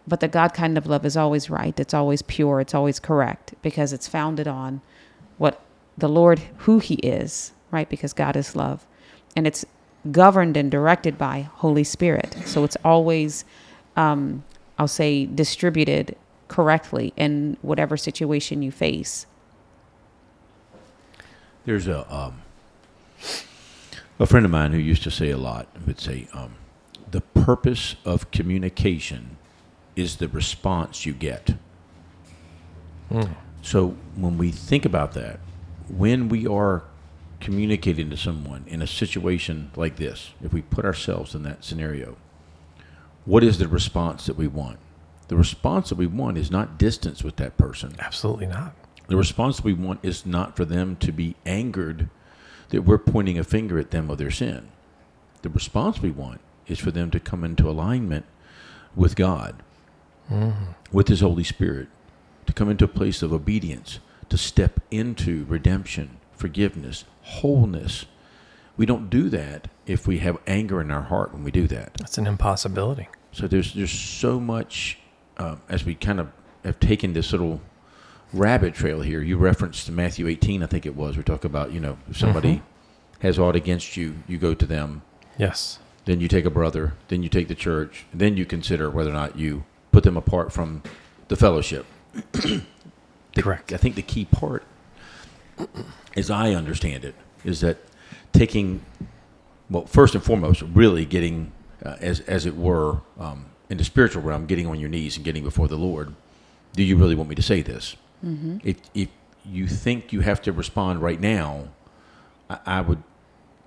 But 0.07 0.21
the 0.21 0.27
God 0.27 0.53
kind 0.53 0.77
of 0.77 0.87
love 0.87 1.05
is 1.05 1.15
always 1.15 1.49
right. 1.49 1.79
It's 1.79 1.93
always 1.93 2.21
pure. 2.23 2.59
It's 2.61 2.73
always 2.73 2.99
correct 2.99 3.53
because 3.61 3.93
it's 3.93 4.07
founded 4.07 4.47
on 4.47 4.81
what 5.37 5.61
the 5.97 6.09
Lord, 6.09 6.39
who 6.59 6.79
He 6.79 6.95
is, 6.95 7.51
right? 7.69 7.87
Because 7.87 8.13
God 8.13 8.35
is 8.35 8.55
love. 8.55 8.87
And 9.35 9.45
it's 9.45 9.65
governed 10.11 10.57
and 10.57 10.71
directed 10.71 11.17
by 11.17 11.41
Holy 11.55 11.83
Spirit. 11.83 12.35
So 12.45 12.63
it's 12.63 12.77
always, 12.83 13.45
um, 13.95 14.43
I'll 14.79 14.87
say, 14.87 15.25
distributed 15.25 16.15
correctly 16.47 17.13
in 17.15 17.57
whatever 17.61 17.97
situation 17.97 18.61
you 18.61 18.71
face. 18.71 19.27
There's 21.65 21.87
a 21.87 22.11
um, 22.13 22.41
a 24.19 24.25
friend 24.25 24.45
of 24.45 24.51
mine 24.51 24.71
who 24.71 24.77
used 24.77 25.03
to 25.03 25.11
say 25.11 25.29
a 25.29 25.37
lot 25.37 25.67
would 25.85 25.99
say, 25.99 26.27
um, 26.33 26.55
"The 27.09 27.21
purpose 27.21 27.95
of 28.05 28.31
communication 28.31 29.37
is 29.95 30.17
the 30.17 30.27
response 30.27 31.05
you 31.05 31.13
get." 31.13 31.55
So 33.61 33.95
when 34.15 34.37
we 34.37 34.51
think 34.51 34.85
about 34.85 35.13
that, 35.13 35.39
when 35.89 36.29
we 36.29 36.45
are 36.47 36.83
communicating 37.39 38.09
to 38.09 38.17
someone 38.17 38.63
in 38.67 38.81
a 38.81 38.87
situation 38.87 39.71
like 39.75 39.95
this, 39.95 40.31
if 40.43 40.53
we 40.53 40.61
put 40.61 40.85
ourselves 40.85 41.33
in 41.33 41.43
that 41.43 41.63
scenario, 41.63 42.17
what 43.25 43.43
is 43.43 43.57
the 43.57 43.67
response 43.67 44.25
that 44.25 44.37
we 44.37 44.47
want? 44.47 44.77
The 45.27 45.35
response 45.35 45.89
that 45.89 45.95
we 45.95 46.07
want 46.07 46.37
is 46.37 46.51
not 46.51 46.77
distance 46.77 47.23
with 47.23 47.37
that 47.37 47.57
person. 47.57 47.95
Absolutely 47.99 48.47
not. 48.47 48.73
The 49.07 49.17
response 49.17 49.63
we 49.63 49.73
want 49.73 49.99
is 50.03 50.25
not 50.25 50.55
for 50.55 50.65
them 50.65 50.95
to 50.97 51.11
be 51.11 51.35
angered 51.45 52.09
that 52.69 52.83
we're 52.83 52.97
pointing 52.97 53.39
a 53.39 53.43
finger 53.43 53.79
at 53.79 53.91
them 53.91 54.09
of 54.09 54.17
their 54.17 54.31
sin. 54.31 54.69
The 55.41 55.49
response 55.49 56.01
we 56.01 56.11
want 56.11 56.41
is 56.67 56.79
for 56.79 56.91
them 56.91 57.11
to 57.11 57.19
come 57.19 57.43
into 57.43 57.69
alignment 57.69 58.25
with 58.95 59.15
God, 59.15 59.63
with 60.91 61.07
His 61.07 61.21
Holy 61.21 61.43
Spirit, 61.43 61.87
to 62.47 62.53
come 62.53 62.69
into 62.69 62.85
a 62.85 62.89
place 62.89 63.21
of 63.21 63.33
obedience, 63.33 63.99
to 64.29 64.37
step 64.37 64.79
into 64.91 65.45
redemption, 65.45 66.17
forgiveness, 66.33 67.05
wholeness. 67.23 68.05
We 68.77 68.85
don't 68.85 69.09
do 69.09 69.29
that 69.29 69.67
if 69.87 70.07
we 70.07 70.19
have 70.19 70.37
anger 70.47 70.81
in 70.81 70.91
our 70.91 71.03
heart 71.03 71.33
when 71.33 71.43
we 71.43 71.51
do 71.51 71.67
that. 71.67 71.95
That's 71.95 72.17
an 72.17 72.27
impossibility. 72.27 73.09
So 73.31 73.47
there's 73.47 73.73
there's 73.73 73.91
so 73.91 74.39
much 74.39 74.99
um, 75.37 75.61
as 75.69 75.85
we 75.85 75.95
kind 75.95 76.19
of 76.19 76.29
have 76.63 76.79
taken 76.79 77.13
this 77.13 77.31
little 77.31 77.61
rabbit 78.33 78.73
trail 78.73 79.01
here. 79.01 79.21
You 79.21 79.37
referenced 79.37 79.89
Matthew 79.91 80.27
18, 80.27 80.63
I 80.63 80.65
think 80.67 80.85
it 80.85 80.95
was. 80.95 81.17
We 81.17 81.23
talk 81.23 81.43
about 81.45 81.71
you 81.71 81.79
know 81.79 81.97
if 82.09 82.17
somebody 82.17 82.61
has 83.19 83.37
aught 83.39 83.55
against 83.55 83.97
you, 83.97 84.15
you 84.27 84.37
go 84.37 84.53
to 84.53 84.65
them. 84.65 85.01
Yes. 85.37 85.79
Then 86.05 86.21
you 86.21 86.27
take 86.27 86.45
a 86.45 86.49
brother. 86.49 86.93
Then 87.09 87.21
you 87.23 87.29
take 87.29 87.47
the 87.47 87.55
church. 87.55 88.05
Then 88.13 88.37
you 88.37 88.45
consider 88.45 88.89
whether 88.89 89.09
or 89.09 89.13
not 89.13 89.37
you 89.37 89.63
put 89.91 90.03
them 90.03 90.17
apart 90.17 90.51
from 90.53 90.83
the 91.27 91.35
fellowship. 91.35 91.85
The- 93.35 93.43
Correct. 93.43 93.71
I 93.71 93.77
think 93.77 93.93
the 93.93 94.01
key 94.01 94.25
part, 94.25 94.63
as 96.17 96.31
I 96.31 96.53
understand 96.55 97.05
it, 97.05 97.13
is 97.45 97.61
that 97.61 97.77
taking, 98.33 98.83
well, 99.69 99.85
first 99.85 100.15
and 100.15 100.23
foremost, 100.23 100.63
really 100.63 101.05
getting, 101.05 101.51
uh, 101.85 101.95
as 102.01 102.21
as 102.21 102.47
it 102.47 102.57
were, 102.57 103.01
um, 103.19 103.45
in 103.69 103.77
the 103.77 103.83
spiritual 103.83 104.23
realm, 104.23 104.47
getting 104.47 104.65
on 104.65 104.79
your 104.79 104.89
knees 104.89 105.15
and 105.15 105.23
getting 105.23 105.43
before 105.43 105.67
the 105.67 105.77
Lord. 105.77 106.15
Do 106.73 106.81
you 106.81 106.97
really 106.97 107.13
want 107.13 107.29
me 107.29 107.35
to 107.35 107.41
say 107.43 107.61
this? 107.61 107.95
Mm-hmm. 108.23 108.57
If 108.63 108.77
if 108.93 109.09
you 109.45 109.67
think 109.67 110.13
you 110.13 110.21
have 110.21 110.41
to 110.43 110.51
respond 110.51 111.01
right 111.01 111.19
now, 111.19 111.69
I, 112.49 112.59
I 112.65 112.81
would 112.81 113.03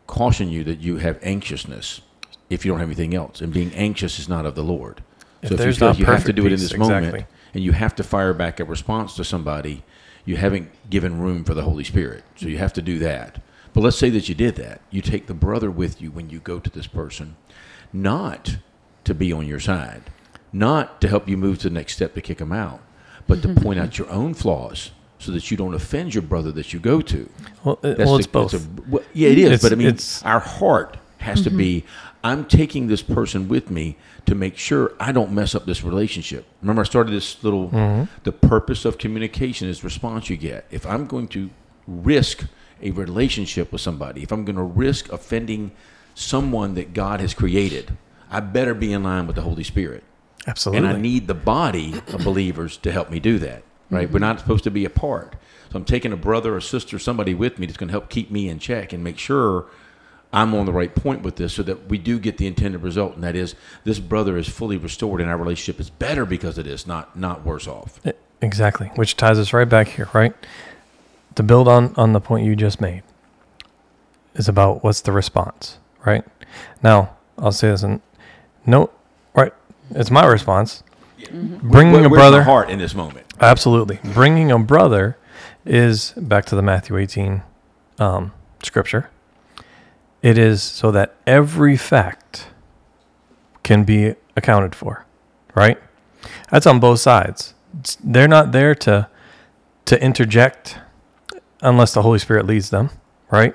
caution 0.06 0.50
you 0.50 0.64
that 0.64 0.80
you 0.80 0.98
have 0.98 1.18
anxiousness 1.22 2.02
if 2.50 2.64
you 2.64 2.70
don't 2.70 2.80
have 2.80 2.88
anything 2.88 3.14
else, 3.14 3.40
and 3.40 3.52
being 3.52 3.72
anxious 3.74 4.18
is 4.18 4.28
not 4.28 4.44
of 4.44 4.54
the 4.54 4.62
Lord. 4.62 5.02
If 5.40 5.48
So 5.48 5.54
if, 5.54 5.60
you 5.60 5.72
feel 5.72 5.88
like 5.88 5.98
you 5.98 6.04
have 6.04 6.24
to 6.24 6.32
do 6.32 6.46
it 6.46 6.52
in 6.52 6.60
this 6.60 6.76
moment, 6.76 7.26
and 7.54 7.64
you 7.64 7.72
have 7.72 7.94
to 7.96 8.04
fire 8.04 8.34
back 8.34 8.60
a 8.60 8.64
response 8.64 9.16
to 9.16 9.24
somebody, 9.24 9.82
you 10.24 10.36
haven't 10.36 10.70
given 10.90 11.18
room 11.18 11.44
for 11.44 11.54
the 11.54 11.62
Holy 11.62 11.84
Spirit. 11.84 12.24
So 12.36 12.46
you 12.46 12.58
have 12.58 12.72
to 12.74 12.82
do 12.82 12.98
that. 13.00 13.40
But 13.72 13.80
let's 13.80 13.96
say 13.96 14.10
that 14.10 14.28
you 14.28 14.34
did 14.34 14.56
that. 14.56 14.82
You 14.90 15.00
take 15.00 15.26
the 15.26 15.34
brother 15.34 15.70
with 15.70 16.02
you 16.02 16.10
when 16.10 16.28
you 16.30 16.40
go 16.40 16.58
to 16.58 16.70
this 16.70 16.86
person, 16.86 17.36
not 17.92 18.58
to 19.04 19.14
be 19.14 19.32
on 19.32 19.46
your 19.46 19.60
side, 19.60 20.02
not 20.52 21.00
to 21.00 21.08
help 21.08 21.28
you 21.28 21.36
move 21.36 21.58
to 21.60 21.68
the 21.68 21.74
next 21.74 21.94
step 21.94 22.14
to 22.14 22.20
kick 22.20 22.38
them 22.38 22.52
out, 22.52 22.82
but 23.26 23.42
to 23.42 23.48
point 23.48 23.78
mm-hmm. 23.78 23.80
out 23.80 23.98
your 23.98 24.10
own 24.10 24.34
flaws 24.34 24.90
so 25.18 25.30
that 25.32 25.50
you 25.50 25.56
don't 25.56 25.74
offend 25.74 26.14
your 26.14 26.22
brother 26.22 26.50
that 26.52 26.72
you 26.72 26.80
go 26.80 27.00
to. 27.00 27.28
Well, 27.64 27.78
it, 27.82 27.96
That's 27.96 27.98
well 27.98 28.12
the- 28.14 28.18
it's 28.18 28.26
both. 28.26 28.52
that's 28.52 28.64
a- 28.64 28.90
well, 28.90 29.04
yeah, 29.12 29.28
it 29.28 29.38
is. 29.38 29.44
It's- 29.46 29.62
but 29.62 29.72
I 29.72 29.76
mean, 29.76 29.88
it's- 29.88 30.22
our 30.24 30.40
heart 30.40 30.96
has 31.18 31.42
to 31.42 31.50
be. 31.50 31.82
Mm-hmm. 31.82 32.08
I'm 32.24 32.44
taking 32.44 32.86
this 32.86 33.02
person 33.02 33.48
with 33.48 33.70
me 33.70 33.96
to 34.26 34.34
make 34.34 34.56
sure 34.56 34.92
I 35.00 35.10
don't 35.12 35.32
mess 35.32 35.54
up 35.54 35.66
this 35.66 35.82
relationship. 35.82 36.46
Remember, 36.60 36.82
I 36.82 36.84
started 36.84 37.12
this 37.12 37.42
little. 37.42 37.68
Mm-hmm. 37.70 38.04
The 38.24 38.32
purpose 38.32 38.84
of 38.84 38.98
communication 38.98 39.68
is 39.68 39.82
response 39.82 40.30
you 40.30 40.36
get. 40.36 40.66
If 40.70 40.86
I'm 40.86 41.06
going 41.06 41.28
to 41.28 41.50
risk 41.86 42.46
a 42.80 42.90
relationship 42.92 43.72
with 43.72 43.80
somebody, 43.80 44.22
if 44.22 44.32
I'm 44.32 44.44
going 44.44 44.56
to 44.56 44.62
risk 44.62 45.12
offending 45.12 45.72
someone 46.14 46.74
that 46.74 46.94
God 46.94 47.20
has 47.20 47.34
created, 47.34 47.96
I 48.30 48.40
better 48.40 48.74
be 48.74 48.92
in 48.92 49.02
line 49.02 49.26
with 49.26 49.36
the 49.36 49.42
Holy 49.42 49.64
Spirit. 49.64 50.04
Absolutely. 50.46 50.86
And 50.86 50.96
I 50.96 51.00
need 51.00 51.26
the 51.26 51.34
body 51.34 52.00
of 52.08 52.24
believers 52.24 52.76
to 52.78 52.92
help 52.92 53.10
me 53.10 53.20
do 53.20 53.38
that. 53.38 53.62
Right? 53.90 54.10
We're 54.10 54.20
not 54.20 54.40
supposed 54.40 54.64
to 54.64 54.70
be 54.70 54.86
apart. 54.86 55.34
So 55.70 55.76
I'm 55.76 55.84
taking 55.84 56.12
a 56.12 56.16
brother 56.16 56.56
or 56.56 56.60
sister, 56.62 56.98
somebody 56.98 57.34
with 57.34 57.58
me 57.58 57.66
that's 57.66 57.76
going 57.76 57.88
to 57.88 57.92
help 57.92 58.08
keep 58.08 58.30
me 58.30 58.48
in 58.48 58.58
check 58.58 58.94
and 58.94 59.04
make 59.04 59.18
sure 59.18 59.66
I'm 60.32 60.54
on 60.54 60.64
the 60.64 60.72
right 60.72 60.94
point 60.94 61.22
with 61.22 61.36
this 61.36 61.52
so 61.52 61.62
that 61.64 61.88
we 61.88 61.98
do 61.98 62.18
get 62.18 62.38
the 62.38 62.46
intended 62.46 62.82
result. 62.82 63.14
And 63.14 63.22
that 63.22 63.36
is 63.36 63.54
this 63.84 63.98
brother 63.98 64.38
is 64.38 64.48
fully 64.48 64.78
restored 64.78 65.20
and 65.20 65.28
our 65.28 65.36
relationship 65.36 65.78
is 65.78 65.90
better 65.90 66.24
because 66.24 66.56
of 66.56 66.64
this, 66.64 66.86
not 66.86 67.18
not 67.18 67.44
worse 67.44 67.68
off. 67.68 68.00
Exactly, 68.40 68.88
which 68.96 69.16
ties 69.16 69.38
us 69.38 69.52
right 69.52 69.68
back 69.68 69.88
here, 69.88 70.08
right? 70.14 70.34
To 71.34 71.42
build 71.42 71.68
on 71.68 71.94
on 71.96 72.12
the 72.14 72.20
point 72.20 72.46
you 72.46 72.56
just 72.56 72.80
made 72.80 73.02
is 74.34 74.48
about 74.48 74.82
what's 74.82 75.02
the 75.02 75.12
response, 75.12 75.78
right? 76.04 76.24
Now, 76.82 77.16
I'll 77.38 77.52
say 77.52 77.68
this 77.68 77.82
and 77.82 78.00
no? 78.64 78.90
It's 79.94 80.10
my 80.10 80.26
response. 80.26 80.82
Bringing 81.30 81.92
Where- 81.92 82.04
a 82.06 82.08
where's 82.08 82.10
my 82.10 82.16
brother, 82.16 82.42
heart 82.44 82.70
in 82.70 82.78
this 82.78 82.94
moment. 82.94 83.26
absolutely. 83.40 84.00
Bringing 84.12 84.50
a 84.50 84.58
brother 84.58 85.16
is 85.64 86.12
back 86.16 86.44
to 86.46 86.56
the 86.56 86.62
Matthew 86.62 86.96
18 86.96 87.42
um, 87.98 88.32
scripture. 88.62 89.08
It 90.22 90.38
is 90.38 90.62
so 90.62 90.90
that 90.90 91.14
every 91.26 91.76
fact 91.76 92.48
can 93.62 93.84
be 93.84 94.14
accounted 94.36 94.74
for, 94.74 95.04
right? 95.54 95.78
That's 96.50 96.66
on 96.66 96.80
both 96.80 97.00
sides. 97.00 97.54
It's- 97.80 97.96
they're 98.02 98.28
not 98.28 98.52
there 98.52 98.74
to 98.76 99.08
to 99.84 100.00
interject 100.02 100.78
unless 101.60 101.92
the 101.92 102.02
Holy 102.02 102.18
Spirit 102.20 102.46
leads 102.46 102.70
them, 102.70 102.90
right? 103.32 103.54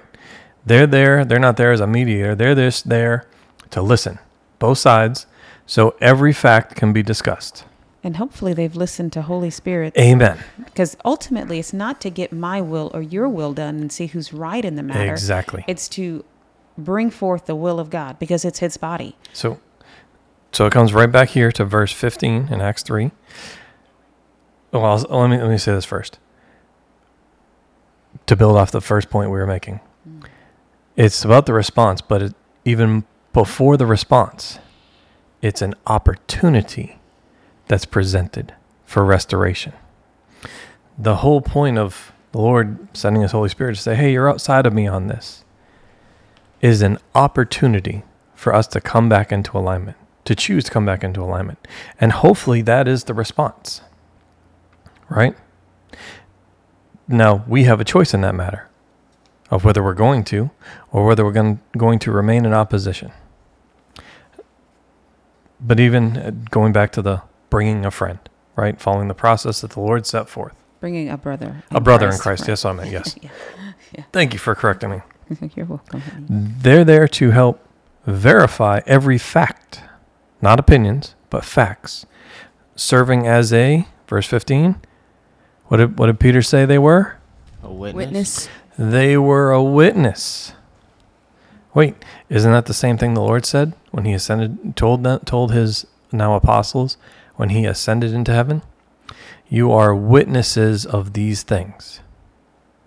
They're 0.65 0.85
there. 0.87 1.23
They're 1.23 1.39
not 1.39 1.55
there 1.55 1.71
as 1.71 1.79
a 1.79 1.87
mediator. 1.87 2.35
They're 2.35 2.53
just 2.53 2.89
there 2.89 3.25
to 3.69 3.81
listen, 3.81 4.19
both 4.59 4.77
sides, 4.77 5.25
so 5.67 5.95
every 6.01 6.33
fact 6.33 6.75
can 6.75 6.93
be 6.93 7.03
discussed. 7.03 7.65
And 8.03 8.17
hopefully 8.17 8.53
they've 8.53 8.75
listened 8.75 9.11
to 9.13 9.23
Holy 9.23 9.49
Spirit 9.49 9.95
Amen. 9.97 10.39
because 10.63 10.95
ultimately 11.03 11.59
it's 11.59 11.73
not 11.73 11.99
to 12.01 12.09
get 12.09 12.31
my 12.31 12.61
will 12.61 12.89
or 12.93 13.01
your 13.01 13.27
will 13.27 13.53
done 13.53 13.75
and 13.75 13.91
see 13.91 14.07
who's 14.07 14.31
right 14.31 14.63
in 14.63 14.75
the 14.75 14.83
matter. 14.83 15.11
Exactly. 15.11 15.65
It's 15.67 15.89
to 15.89 16.23
bring 16.77 17.09
forth 17.09 17.47
the 17.47 17.55
will 17.55 17.79
of 17.79 17.89
God 17.89 18.17
because 18.17 18.45
it's 18.45 18.59
his 18.59 18.77
body. 18.77 19.17
So, 19.33 19.59
so 20.53 20.65
it 20.65 20.71
comes 20.71 20.93
right 20.93 21.11
back 21.11 21.29
here 21.29 21.51
to 21.51 21.65
verse 21.65 21.91
15 21.91 22.47
in 22.49 22.61
Acts 22.61 22.81
3. 22.83 23.11
Well, 24.71 24.85
I'll- 24.85 25.05
oh, 25.09 25.19
let 25.19 25.29
me 25.29 25.37
let 25.37 25.49
me 25.49 25.57
say 25.57 25.73
this 25.73 25.85
first. 25.85 26.17
To 28.27 28.35
build 28.35 28.57
off 28.57 28.71
the 28.71 28.81
first 28.81 29.09
point 29.09 29.31
we 29.31 29.37
were 29.37 29.47
making, 29.47 29.79
mm. 30.07 30.25
it's 30.95 31.25
about 31.25 31.45
the 31.45 31.53
response, 31.53 32.01
but 32.01 32.21
it, 32.21 32.35
even 32.63 33.05
before 33.33 33.77
the 33.77 33.85
response, 33.85 34.59
it's 35.41 35.61
an 35.61 35.75
opportunity 35.85 36.99
that's 37.67 37.85
presented 37.85 38.53
for 38.85 39.03
restoration. 39.03 39.73
The 40.97 41.17
whole 41.17 41.41
point 41.41 41.77
of 41.77 42.11
the 42.31 42.39
Lord 42.39 42.87
sending 42.93 43.21
His 43.21 43.31
Holy 43.31 43.49
Spirit 43.49 43.75
to 43.75 43.81
say, 43.81 43.95
"Hey, 43.95 44.11
you're 44.13 44.29
outside 44.29 44.65
of 44.65 44.73
me 44.73 44.87
on 44.87 45.07
this," 45.07 45.43
is 46.61 46.81
an 46.81 46.97
opportunity 47.13 48.03
for 48.33 48.53
us 48.53 48.67
to 48.67 48.81
come 48.81 49.09
back 49.09 49.31
into 49.31 49.57
alignment, 49.57 49.97
to 50.25 50.35
choose 50.35 50.65
to 50.65 50.71
come 50.71 50.85
back 50.85 51.03
into 51.03 51.21
alignment. 51.21 51.67
And 51.99 52.11
hopefully 52.11 52.61
that 52.63 52.87
is 52.87 53.05
the 53.05 53.13
response. 53.13 53.81
Right? 55.09 55.35
Now, 57.07 57.43
we 57.47 57.63
have 57.63 57.79
a 57.79 57.85
choice 57.85 58.13
in 58.13 58.21
that 58.21 58.35
matter 58.35 58.67
of 59.49 59.63
whether 59.63 59.81
we're 59.81 59.93
going 59.93 60.23
to 60.25 60.51
or 60.91 61.05
whether 61.05 61.23
we're 61.23 61.59
going, 61.77 61.99
to 61.99 62.11
remain 62.11 62.45
in 62.45 62.53
opposition. 62.53 63.11
But 65.59 65.79
even 65.79 66.17
uh, 66.17 66.31
going 66.49 66.73
back 66.73 66.91
to 66.93 67.01
the 67.01 67.21
bringing 67.49 67.85
a 67.85 67.91
friend, 67.91 68.19
right? 68.55 68.79
Following 68.79 69.07
the 69.07 69.13
process 69.13 69.61
that 69.61 69.71
the 69.71 69.79
Lord 69.79 70.05
set 70.05 70.29
forth. 70.29 70.53
Bringing 70.79 71.09
a 71.09 71.17
brother. 71.17 71.63
A 71.71 71.79
brother 71.79 72.09
in 72.09 72.17
Christ. 72.17 72.41
right. 72.41 72.49
Yes, 72.49 72.65
I 72.65 72.71
meant, 72.73 72.91
yes. 72.91 73.15
Yeah. 73.95 74.03
Thank 74.11 74.33
you 74.33 74.39
for 74.39 74.53
correcting 74.53 74.89
me. 74.89 75.01
You're 75.55 75.65
welcome. 75.65 76.01
They're 76.27 76.83
there 76.83 77.07
to 77.07 77.31
help 77.31 77.65
verify 78.05 78.81
every 78.85 79.17
fact, 79.17 79.81
not 80.41 80.59
opinions, 80.59 81.15
but 81.29 81.45
facts. 81.45 82.05
Serving 82.75 83.25
as 83.25 83.53
a, 83.53 83.87
verse 84.07 84.27
15, 84.27 84.75
what 85.67 85.77
did, 85.77 85.97
what 85.97 86.07
did 86.07 86.19
Peter 86.19 86.41
say 86.41 86.65
they 86.65 86.77
were? 86.77 87.17
A 87.63 87.71
witness. 87.71 87.95
Witness. 87.95 88.49
They 88.77 89.15
were 89.17 89.51
a 89.51 89.63
witness. 89.63 90.51
Wait, 91.73 91.95
isn't 92.27 92.51
that 92.51 92.65
the 92.65 92.73
same 92.73 92.97
thing 92.97 93.13
the 93.13 93.21
Lord 93.21 93.45
said 93.45 93.73
when 93.97 94.05
he 94.05 94.13
ascended, 94.13 94.75
told 94.75 95.03
them, 95.03 95.19
told 95.21 95.51
his 95.51 95.87
now 96.11 96.35
apostles 96.35 96.97
when 97.35 97.49
he 97.49 97.65
ascended 97.65 98.13
into 98.13 98.31
heaven? 98.31 98.61
You 99.49 99.71
are 99.71 99.95
witnesses 99.95 100.85
of 100.85 101.13
these 101.13 101.41
things. 101.41 102.01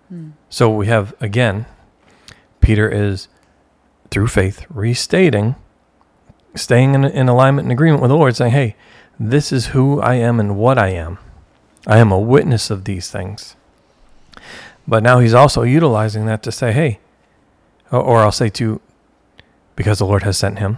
Hmm. 0.07 0.29
So 0.47 0.69
we 0.69 0.87
have, 0.87 1.13
again, 1.19 1.65
Peter 2.61 2.89
is, 2.89 3.27
through 4.09 4.29
faith, 4.29 4.65
restating, 4.69 5.55
staying 6.55 6.95
in, 6.95 7.03
in 7.03 7.27
alignment 7.27 7.65
and 7.65 7.73
agreement 7.73 8.01
with 8.01 8.07
the 8.09 8.15
Lord, 8.15 8.37
saying, 8.37 8.53
hey, 8.53 8.77
this 9.19 9.51
is 9.51 9.67
who 9.67 9.99
I 9.99 10.15
am 10.15 10.39
and 10.39 10.55
what 10.55 10.77
I 10.79 10.91
am. 10.91 11.19
I 11.85 11.97
am 11.97 12.13
a 12.13 12.19
witness 12.21 12.69
of 12.69 12.85
these 12.85 13.11
things. 13.11 13.57
But 14.87 15.03
now 15.03 15.19
he's 15.19 15.33
also 15.33 15.63
utilizing 15.63 16.25
that 16.27 16.41
to 16.43 16.53
say, 16.53 16.71
hey, 16.71 17.01
or, 17.91 17.99
or 17.99 18.19
I'll 18.19 18.31
say 18.31 18.47
to, 18.47 18.79
because 19.75 19.99
the 19.99 20.05
Lord 20.05 20.23
has 20.23 20.37
sent 20.37 20.59
him 20.59 20.77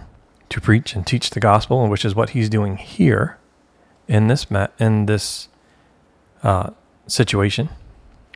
to 0.54 0.60
preach 0.60 0.94
and 0.94 1.04
teach 1.04 1.30
the 1.30 1.40
gospel, 1.40 1.82
and 1.82 1.90
which 1.90 2.04
is 2.04 2.14
what 2.14 2.30
he's 2.30 2.48
doing 2.48 2.76
here 2.76 3.36
in 4.06 4.28
this 4.28 4.52
ma- 4.52 4.68
in 4.78 5.06
this 5.06 5.48
uh, 6.44 6.70
situation, 7.08 7.68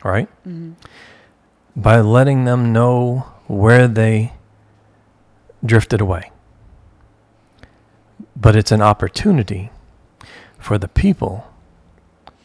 all 0.03 0.11
right? 0.11 0.27
By 1.77 2.01
letting 2.01 2.43
them 2.43 2.73
know 2.73 3.19
where 3.47 3.87
they 3.87 4.33
drifted 5.65 6.01
away. 6.01 6.29
But 8.35 8.53
it's 8.57 8.73
an 8.73 8.81
opportunity 8.81 9.71
for 10.57 10.77
the 10.77 10.89
people 10.89 11.47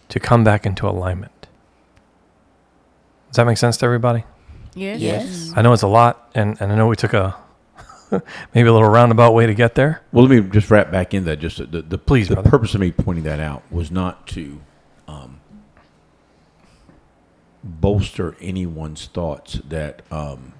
to 0.08 0.20
come 0.20 0.44
back 0.44 0.64
into 0.64 0.88
alignment. 0.88 1.48
Does 3.30 3.38
that 3.38 3.46
make 3.46 3.58
sense 3.58 3.76
to 3.78 3.86
everybody? 3.86 4.22
Yes. 4.76 5.00
Yes. 5.00 5.52
I 5.56 5.62
know 5.62 5.72
it's 5.72 5.82
a 5.82 5.88
lot, 5.88 6.30
and, 6.32 6.56
and 6.60 6.70
I 6.70 6.76
know 6.76 6.86
we 6.86 6.94
took 6.94 7.12
a 7.12 7.34
maybe 8.54 8.68
a 8.68 8.72
little 8.72 8.88
roundabout 8.88 9.32
way 9.34 9.46
to 9.46 9.54
get 9.54 9.74
there. 9.74 10.02
Well, 10.12 10.26
let 10.26 10.42
me 10.42 10.48
just 10.50 10.70
wrap 10.70 10.90
back 10.90 11.14
in 11.14 11.24
that. 11.24 11.38
Just 11.38 11.58
the 11.58 11.82
the, 11.82 11.98
Please, 11.98 12.28
the 12.28 12.34
brother. 12.34 12.50
purpose 12.50 12.74
of 12.74 12.80
me 12.80 12.92
pointing 12.92 13.24
that 13.24 13.40
out 13.40 13.62
was 13.70 13.90
not 13.90 14.26
to 14.28 14.60
um, 15.08 15.40
bolster 17.62 18.36
anyone's 18.40 19.06
thoughts 19.06 19.54
that 19.68 20.02
um, 20.10 20.52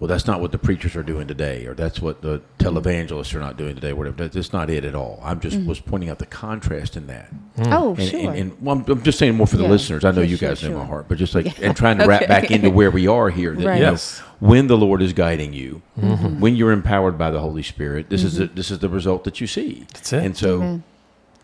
well, 0.00 0.08
that's 0.08 0.26
not 0.26 0.40
what 0.40 0.50
the 0.50 0.56
preachers 0.56 0.96
are 0.96 1.02
doing 1.02 1.28
today, 1.28 1.66
or 1.66 1.74
that's 1.74 2.00
what 2.00 2.22
the 2.22 2.40
televangelists 2.58 3.34
are 3.34 3.38
not 3.38 3.58
doing 3.58 3.74
today. 3.74 3.92
Whatever. 3.92 4.16
That- 4.16 4.32
That's 4.32 4.50
not 4.50 4.70
it 4.70 4.86
at 4.86 4.94
all. 4.94 5.20
I'm 5.22 5.40
just 5.40 5.58
mm. 5.58 5.66
was 5.66 5.78
pointing 5.78 6.08
out 6.08 6.18
the 6.18 6.24
contrast 6.24 6.96
in 6.96 7.06
that. 7.08 7.30
Mm. 7.58 7.70
Oh, 7.70 7.94
And, 7.98 8.08
sure. 8.08 8.20
and, 8.20 8.38
and 8.38 8.62
well, 8.62 8.76
I'm, 8.76 8.84
I'm 8.90 9.02
just 9.02 9.18
saying 9.18 9.34
more 9.34 9.46
for 9.46 9.58
the 9.58 9.64
Yeah, 9.64 9.68
listeners. 9.68 10.02
I 10.06 10.08
know 10.12 10.14
sure, 10.16 10.24
you 10.24 10.36
sure, 10.38 10.48
guys 10.48 10.62
know 10.62 10.78
my 10.78 10.86
heart, 10.86 11.04
but 11.06 11.18
just 11.18 11.34
like 11.34 11.60
and 11.62 11.76
trying 11.76 11.98
to 11.98 12.06
wrap 12.06 12.26
back 12.28 12.50
into 12.50 12.70
where 12.70 12.90
we 12.90 13.08
are 13.08 13.28
here. 13.28 13.54
That, 13.54 13.66
Right. 13.66 13.76
you 13.76 13.84
know, 13.84 13.90
Yes. 13.90 14.20
when 14.38 14.68
the 14.68 14.76
Lord 14.78 15.02
is 15.02 15.12
guiding 15.12 15.52
you, 15.52 15.82
mm-hmm. 16.00 16.40
when 16.40 16.56
you're 16.56 16.72
empowered 16.72 17.18
by 17.18 17.30
the 17.30 17.40
Holy 17.40 17.62
Spirit, 17.62 18.08
this 18.08 18.24
is 18.24 18.36
the, 18.36 18.44
mm-hmm. 18.46 18.54
this 18.54 18.70
is 18.70 18.78
the 18.78 18.88
result 18.88 19.24
that 19.24 19.38
you 19.38 19.46
see. 19.46 19.84
That's 19.92 20.14
it. 20.14 20.24
And 20.24 20.34
so, 20.34 20.80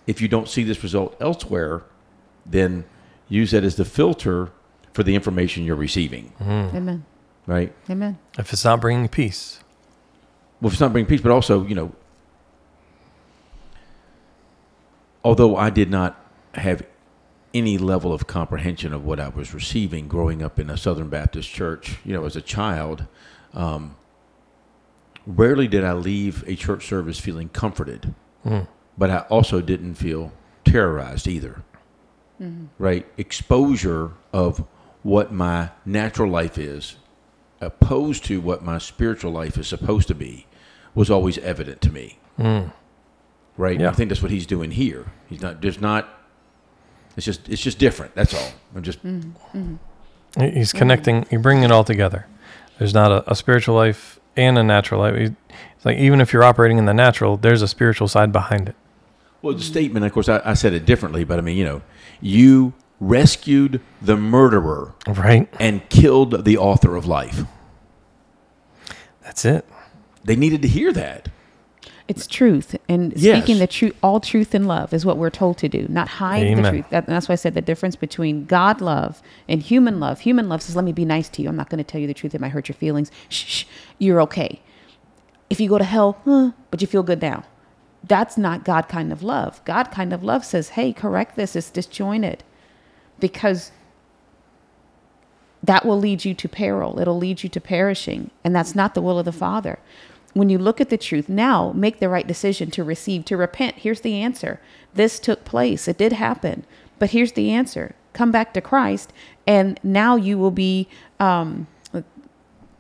if 0.07 0.23
you 0.23 0.29
don't 0.29 0.49
see 0.49 0.65
this 0.65 0.83
result 0.83 1.15
elsewhere, 1.21 1.83
then 2.47 2.85
use 3.29 3.51
that 3.51 3.65
as 3.65 3.77
the 3.77 3.85
filter 3.85 4.49
for 4.95 5.03
the 5.03 5.15
information 5.15 5.63
you're 5.65 5.77
receiving. 5.77 6.33
Amen. 6.41 7.05
Right? 7.47 7.73
Amen. 7.91 8.19
If 8.39 8.53
it's 8.53 8.65
not 8.65 8.81
bringing 8.81 9.09
peace, 9.09 9.61
Well, 10.61 10.69
if 10.69 10.75
it's 10.75 10.81
not 10.81 10.93
bringing 10.93 11.09
peace, 11.09 11.21
but 11.21 11.33
also, 11.33 11.65
you 11.67 11.75
know, 11.75 11.93
although 15.25 15.57
I 15.57 15.71
did 15.71 15.91
not 15.91 16.19
have 16.55 16.83
any 17.55 17.79
level 17.79 18.13
of 18.13 18.27
comprehension 18.27 18.93
of 18.93 19.05
what 19.05 19.19
I 19.21 19.29
was 19.29 19.55
receiving 19.55 20.09
growing 20.09 20.43
up 20.43 20.59
in 20.59 20.69
a 20.71 20.77
Southern 20.77 21.09
Baptist 21.09 21.49
church, 21.51 21.97
you 22.05 22.13
know, 22.13 22.25
as 22.25 22.37
a 22.37 22.41
child, 22.43 23.07
um, 23.55 23.97
rarely 25.27 25.67
did 25.67 25.83
I 25.85 25.93
leave 25.95 26.45
a 26.47 26.55
church 26.55 26.87
service 26.87 27.19
feeling 27.19 27.49
comforted, 27.49 28.15
Mm. 28.45 28.69
but 28.97 29.11
I 29.11 29.19
also 29.31 29.61
didn't 29.61 29.95
feel 29.95 30.33
terrorized 30.65 31.27
either. 31.27 31.63
Right? 32.79 33.07
Exposure 33.17 34.11
of 34.31 34.65
what 35.03 35.33
my 35.33 35.71
natural 35.87 36.31
life 36.31 36.59
is 36.59 36.97
opposed 37.61 38.25
to 38.27 38.41
what 38.41 38.63
my 38.65 38.79
spiritual 38.79 39.33
life 39.33 39.57
is 39.57 39.67
supposed 39.69 40.09
to 40.09 40.15
be 40.15 40.47
was 40.95 41.11
always 41.11 41.39
evident 41.39 41.81
to 41.83 41.91
me. 41.93 42.19
Mm. 42.39 42.73
Right? 43.57 43.81
Yeah. 43.81 43.89
I 43.91 43.93
think 43.93 44.09
that's 44.11 44.23
what 44.23 44.31
he's 44.31 44.47
doing 44.47 44.71
here. 44.73 45.07
He's 45.29 45.41
not 45.41 45.61
there's 45.63 45.81
not 45.81 46.09
it's 47.17 47.25
just 47.25 47.49
it's 47.49 47.63
just 47.63 47.79
different. 47.79 48.15
That's 48.15 48.35
all. 48.35 48.51
I'm 48.75 48.83
just 48.83 48.99
He- 50.39 50.51
he's 50.51 50.73
connecting, 50.73 51.25
he's 51.31 51.41
bringing 51.41 51.65
it 51.65 51.71
all 51.73 51.85
together. 51.85 52.27
There's 52.79 52.93
not 52.93 53.11
a, 53.11 53.31
a 53.31 53.35
spiritual 53.35 53.75
life 53.75 54.21
and 54.37 54.59
a 54.59 54.63
natural 54.63 55.01
life. 55.01 55.17
He- 55.17 55.35
It's 55.77 55.85
like 55.85 55.97
even 55.99 56.21
if 56.21 56.33
you're 56.33 56.45
operating 56.45 56.77
in 56.79 56.85
the 56.85 56.93
natural, 56.95 57.37
there's 57.39 57.63
a 57.63 57.69
spiritual 57.69 58.09
side 58.09 58.33
behind 58.33 58.69
it. 58.69 58.75
Well, 59.41 59.55
the 59.55 59.63
statement, 59.63 60.05
of 60.05 60.13
course, 60.13 60.29
I, 60.29 60.43
I 60.45 60.55
said 60.55 60.73
it 60.75 60.85
differently, 60.85 61.25
but 61.25 61.39
I 61.39 61.43
mean, 61.43 61.57
you 61.57 61.65
know, 61.65 61.83
you 62.21 62.75
rescued 63.01 63.81
the 64.01 64.17
murderer 64.17 64.95
Right? 65.07 65.49
and 65.61 65.87
killed 65.89 66.45
the 66.45 66.57
author 66.57 66.97
of 66.97 67.07
life. 67.07 67.45
That's 69.23 69.45
it. 69.45 69.67
They 70.25 70.37
needed 70.37 70.63
to 70.63 70.69
hear 70.69 70.93
that. 70.93 71.29
It's 72.09 72.29
truth, 72.29 72.77
and 72.89 73.13
Yes. 73.17 73.37
speaking 73.37 73.59
the 73.59 73.67
truth, 73.67 73.97
all 74.01 74.21
truth 74.21 74.55
and 74.55 74.69
love 74.69 74.93
is 74.95 75.05
what 75.05 75.17
we're 75.17 75.29
told 75.31 75.59
to 75.59 75.69
do, 75.69 75.87
not 75.89 76.07
hide 76.07 76.57
the 76.57 76.63
truth. 76.71 76.85
That, 76.91 77.07
that's 77.07 77.29
why 77.29 77.33
I 77.33 77.37
said 77.37 77.55
the 77.55 77.61
difference 77.61 77.97
between 77.97 78.45
God 78.45 78.81
love 78.81 79.21
and 79.49 79.61
human 79.61 79.99
love. 79.99 80.21
Human 80.21 80.49
love 80.49 80.63
says, 80.63 80.77
"Let 80.77 80.85
me 80.85 80.93
be 80.93 81.05
nice 81.05 81.29
to 81.31 81.43
you. 81.43 81.49
I'm 81.49 81.57
not 81.57 81.69
going 81.69 81.79
to 81.79 81.85
tell 81.85 82.01
you 82.01 82.07
the 82.07 82.15
truth. 82.15 82.33
It 82.33 82.41
might 82.41 82.53
hurt 82.53 82.69
your 82.69 82.77
feelings. 82.77 83.11
Shh, 83.29 83.45
shh, 83.45 83.65
you're 83.99 84.21
okay. 84.23 84.61
If 85.51 85.59
you 85.61 85.69
go 85.69 85.79
to 85.79 85.85
hell, 85.85 86.19
huh, 86.25 86.53
but 86.71 86.81
you 86.81 86.87
feel 86.87 87.03
good 87.03 87.21
now." 87.21 87.43
That's 88.07 88.39
not 88.39 88.65
God 88.65 88.87
kind 88.89 89.11
of 89.13 89.25
love. 89.25 89.61
God 89.65 89.91
kind 89.91 90.13
of 90.13 90.23
love 90.23 90.45
says, 90.45 90.71
"Hey, 90.71 90.93
correct 90.93 91.35
this. 91.35 91.57
It's 91.57 91.71
disjointed," 91.71 92.45
because 93.19 93.73
that 95.63 95.85
will 95.85 95.99
lead 95.99 96.25
you 96.25 96.35
to 96.35 96.49
peril. 96.49 97.01
It'll 97.01 97.19
lead 97.19 97.43
you 97.43 97.49
to 97.49 97.61
perishing. 97.61 98.31
And 98.45 98.55
that's 98.55 98.75
not 98.75 98.95
the 98.95 99.03
will 99.03 99.19
of 99.19 99.25
the 99.25 99.33
Father. 99.33 99.79
When 100.33 100.49
you 100.49 100.59
look 100.59 100.81
at 100.81 100.91
the 100.91 100.99
truth 100.99 101.29
now, 101.29 101.73
make 101.73 101.99
the 101.99 102.09
right 102.09 102.27
decision 102.27 102.71
to 102.73 102.85
receive, 102.85 103.25
to 103.25 103.37
repent. 103.37 103.77
Here's 103.77 104.03
the 104.03 104.21
answer. 104.21 104.61
This 104.95 105.19
took 105.19 105.45
place. 105.45 105.89
It 105.89 105.99
did 105.99 106.13
happen. 106.13 106.65
But 106.99 107.11
here's 107.11 107.33
the 107.33 107.51
answer 107.51 107.95
come 108.13 108.31
back 108.31 108.55
to 108.55 108.63
Christ, 108.63 109.13
and 109.47 109.79
now 109.83 110.17
you 110.17 110.39
will 110.39 110.51
be 110.51 110.89
um, 111.21 111.67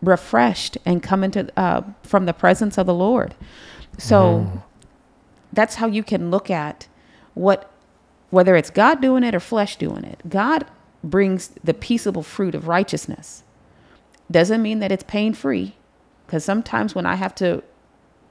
refreshed 0.01 0.79
and 0.87 1.03
come 1.03 1.23
into 1.23 1.51
uh, 1.59 1.83
from 2.03 2.25
the 2.25 2.33
presence 2.33 2.79
of 2.79 2.87
the 2.87 2.95
Lord. 2.95 3.35
So 3.99 4.63
that's 5.53 5.77
how 5.77 5.87
you 5.87 6.03
can 6.03 6.31
look 6.31 6.51
at 6.51 6.89
what 7.35 7.71
whether 8.37 8.55
it's 8.55 8.69
God 8.69 9.01
doing 9.01 9.25
it 9.25 9.35
or 9.35 9.41
flesh 9.41 9.77
doing 9.77 10.05
it. 10.05 10.21
God 10.29 10.67
brings 11.03 11.49
the 11.65 11.73
peaceable 11.73 12.23
fruit 12.23 12.55
of 12.55 12.69
righteousness. 12.69 13.43
Doesn't 14.31 14.61
mean 14.61 14.81
that 14.81 14.93
it's 14.93 15.05
pain 15.05 15.33
free, 15.33 15.75
because 16.27 16.45
sometimes 16.45 16.95
when 16.95 17.07
I 17.07 17.15
have 17.15 17.35
to 17.37 17.63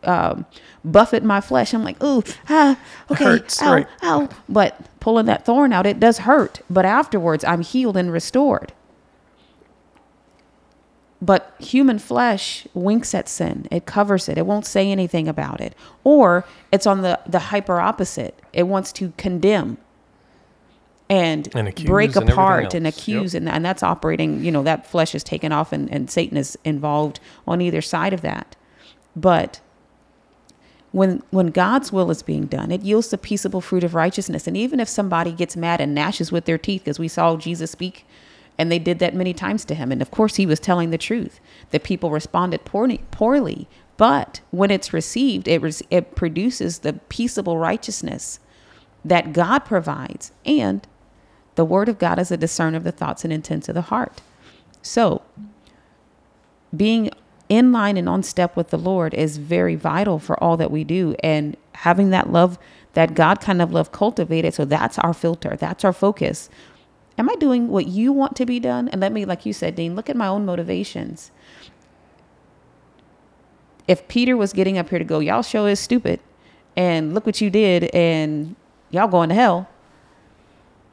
um, 0.04 0.46
buffet 0.84 1.24
my 1.24 1.42
flesh, 1.42 1.74
I'm 1.74 1.84
like, 1.84 2.04
ooh, 2.04 2.22
ah, 2.50 2.80
okay, 3.10 3.24
hurts, 3.24 3.60
ow, 3.64 3.74
right. 3.74 3.88
ow. 4.04 4.30
But 4.48 4.80
pulling 5.00 5.26
that 5.26 5.44
thorn 5.44 5.74
out, 5.74 5.88
it 5.88 6.00
does 6.00 6.20
hurt. 6.20 6.62
But 6.70 6.86
afterwards, 6.86 7.44
I'm 7.44 7.62
healed 7.62 7.98
and 7.98 8.12
restored. 8.14 8.74
But 11.20 11.56
human 11.58 11.98
flesh 11.98 12.68
winks 12.76 13.16
at 13.16 13.28
sin. 13.28 13.68
It 13.72 13.88
covers 13.88 14.30
it. 14.30 14.38
It 14.38 14.46
won't 14.46 14.68
say 14.68 14.92
anything 14.92 15.28
about 15.28 15.62
it. 15.62 15.74
Or 16.04 16.46
it's 16.72 16.86
on 16.86 17.02
the, 17.02 17.20
the 17.26 17.40
hyper 17.40 17.80
opposite. 17.80 18.40
It 18.54 18.68
wants 18.68 18.92
to 18.94 19.12
condemn 19.18 19.80
and, 21.10 21.48
And 21.56 21.76
break 21.86 22.16
and 22.16 22.30
apart 22.30 22.74
and 22.74 22.88
accuse. 22.88 23.36
And, 23.36 23.48
and 23.48 23.64
that's 23.64 23.84
operating, 23.84 24.44
you 24.44 24.52
know, 24.52 24.64
that 24.64 24.88
flesh 24.88 25.14
is 25.14 25.24
taken 25.24 25.52
off 25.52 25.72
and, 25.72 25.92
and 25.92 26.10
Satan 26.10 26.38
is 26.38 26.58
involved 26.64 27.20
on 27.48 27.62
either 27.62 27.82
side 27.82 28.14
of 28.14 28.22
that. 28.22 28.56
But 29.16 29.62
when 30.92 31.22
when 31.30 31.48
God's 31.48 31.92
will 31.92 32.10
is 32.10 32.24
being 32.24 32.46
done, 32.46 32.72
it 32.72 32.82
yields 32.82 33.10
the 33.10 33.18
peaceable 33.18 33.62
fruit 33.62 33.84
of 33.84 33.94
righteousness. 33.94 34.48
And 34.48 34.56
even 34.56 34.80
if 34.80 34.88
somebody 34.88 35.34
gets 35.34 35.58
mad 35.58 35.82
and 35.82 35.94
gnashes 35.94 36.32
with 36.32 36.46
their 36.46 36.58
teeth, 36.58 36.84
because 36.86 37.00
we 37.00 37.10
saw 37.10 37.36
Jesus 37.36 37.72
speak, 37.72 38.06
and 38.58 38.72
they 38.72 38.80
did 38.80 39.00
that 39.00 39.14
many 39.14 39.34
times 39.34 39.66
to 39.66 39.76
him, 39.76 39.92
and 39.92 40.02
of 40.02 40.10
course 40.10 40.36
he 40.38 40.46
was 40.46 40.60
telling 40.60 40.92
the 40.92 40.98
truth. 40.98 41.42
The 41.72 41.80
people 41.82 42.12
responded 42.12 42.64
poorly, 42.64 43.02
poorly, 43.12 43.68
but 43.98 44.40
when 44.52 44.72
it's 44.72 44.94
received, 44.94 45.50
it 45.50 45.62
res- 45.62 45.84
it 45.92 46.16
produces 46.16 46.80
the 46.80 46.94
peaceable 46.94 47.58
righteousness 47.58 48.40
that 49.04 49.34
God 49.34 49.60
provides, 49.60 50.32
and 50.46 50.88
the 51.56 51.66
word 51.66 51.90
of 51.90 51.98
God 51.98 52.20
is 52.20 52.32
a 52.32 52.38
discerner 52.38 52.78
of 52.78 52.84
the 52.84 52.92
thoughts 52.92 53.24
and 53.24 53.34
intents 53.34 53.68
of 53.70 53.76
the 53.76 53.82
heart. 53.82 54.22
So, 54.82 55.22
being 56.76 57.10
in 57.50 57.72
line 57.72 57.98
and 57.98 58.10
on 58.10 58.24
step 58.24 58.56
with 58.56 58.70
the 58.70 58.78
Lord 58.78 59.14
is 59.14 59.38
very 59.38 59.76
vital 59.76 60.20
for 60.20 60.42
all 60.44 60.58
that 60.58 60.72
we 60.72 60.84
do. 60.84 61.16
And 61.24 61.56
having 61.74 62.10
that 62.10 62.32
love, 62.32 62.58
that 62.94 63.14
God 63.14 63.40
kind 63.40 63.62
of 63.62 63.72
love 63.72 63.92
cultivated, 63.92 64.54
so 64.54 64.66
that's 64.66 64.98
our 65.00 65.14
filter, 65.14 65.56
that's 65.56 65.86
our 65.86 65.94
focus. 65.94 66.50
Am 67.18 67.30
I 67.30 67.36
doing 67.36 67.70
what 67.70 67.88
you 67.88 68.12
want 68.12 68.36
to 68.38 68.46
be 68.46 68.60
done? 68.60 68.90
And 68.90 69.00
let 69.00 69.12
me, 69.12 69.26
like 69.26 69.46
you 69.46 69.54
said, 69.54 69.76
Dean, 69.76 69.96
look 69.96 70.10
at 70.10 70.18
my 70.18 70.28
own 70.28 70.46
motivations. 70.46 71.32
If 73.88 74.08
Peter 74.08 74.36
was 74.36 74.52
getting 74.52 74.78
up 74.78 74.90
here 74.90 75.00
to 75.00 75.06
go, 75.06 75.20
y'all 75.20 75.44
show 75.44 75.66
is 75.66 75.80
stupid, 75.80 76.20
and 76.76 77.14
look 77.14 77.26
what 77.26 77.40
you 77.40 77.50
did, 77.50 77.86
and 77.94 78.56
y'all 78.90 79.08
going 79.08 79.30
to 79.30 79.36
hell, 79.36 79.70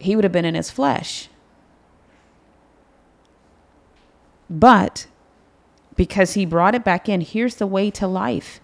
he 0.02 0.14
would 0.16 0.24
have 0.24 0.32
been 0.32 0.44
in 0.44 0.54
his 0.54 0.70
flesh. 0.70 1.28
But 4.50 5.06
because 5.96 6.34
he 6.34 6.44
brought 6.44 6.74
it 6.74 6.84
back 6.84 7.08
in. 7.08 7.20
Here's 7.20 7.56
the 7.56 7.66
way 7.66 7.90
to 7.92 8.06
life. 8.06 8.60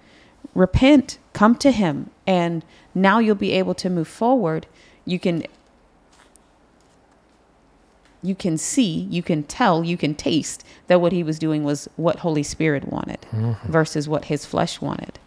Repent, 0.55 1.19
come 1.33 1.55
to 1.57 1.71
him, 1.71 2.11
and 2.27 2.65
now 2.95 3.19
you'll 3.19 3.35
be 3.35 3.53
able 3.53 3.75
to 3.75 3.91
move 3.91 4.09
forward. 4.09 4.67
You 5.05 5.19
can 5.19 5.45
you 8.21 8.35
can 8.35 8.59
see, 8.59 9.07
you 9.11 9.23
can 9.23 9.45
tell, 9.45 9.85
you 9.85 9.97
can 9.97 10.13
taste 10.13 10.65
that 10.89 11.01
what 11.01 11.13
he 11.13 11.23
was 11.23 11.39
doing 11.39 11.63
was 11.63 11.89
what 11.95 12.19
Holy 12.19 12.43
Spirit 12.43 12.89
wanted 12.89 13.25
versus 13.65 14.09
what 14.09 14.25
his 14.25 14.45
flesh 14.45 14.81
wanted. 14.81 15.21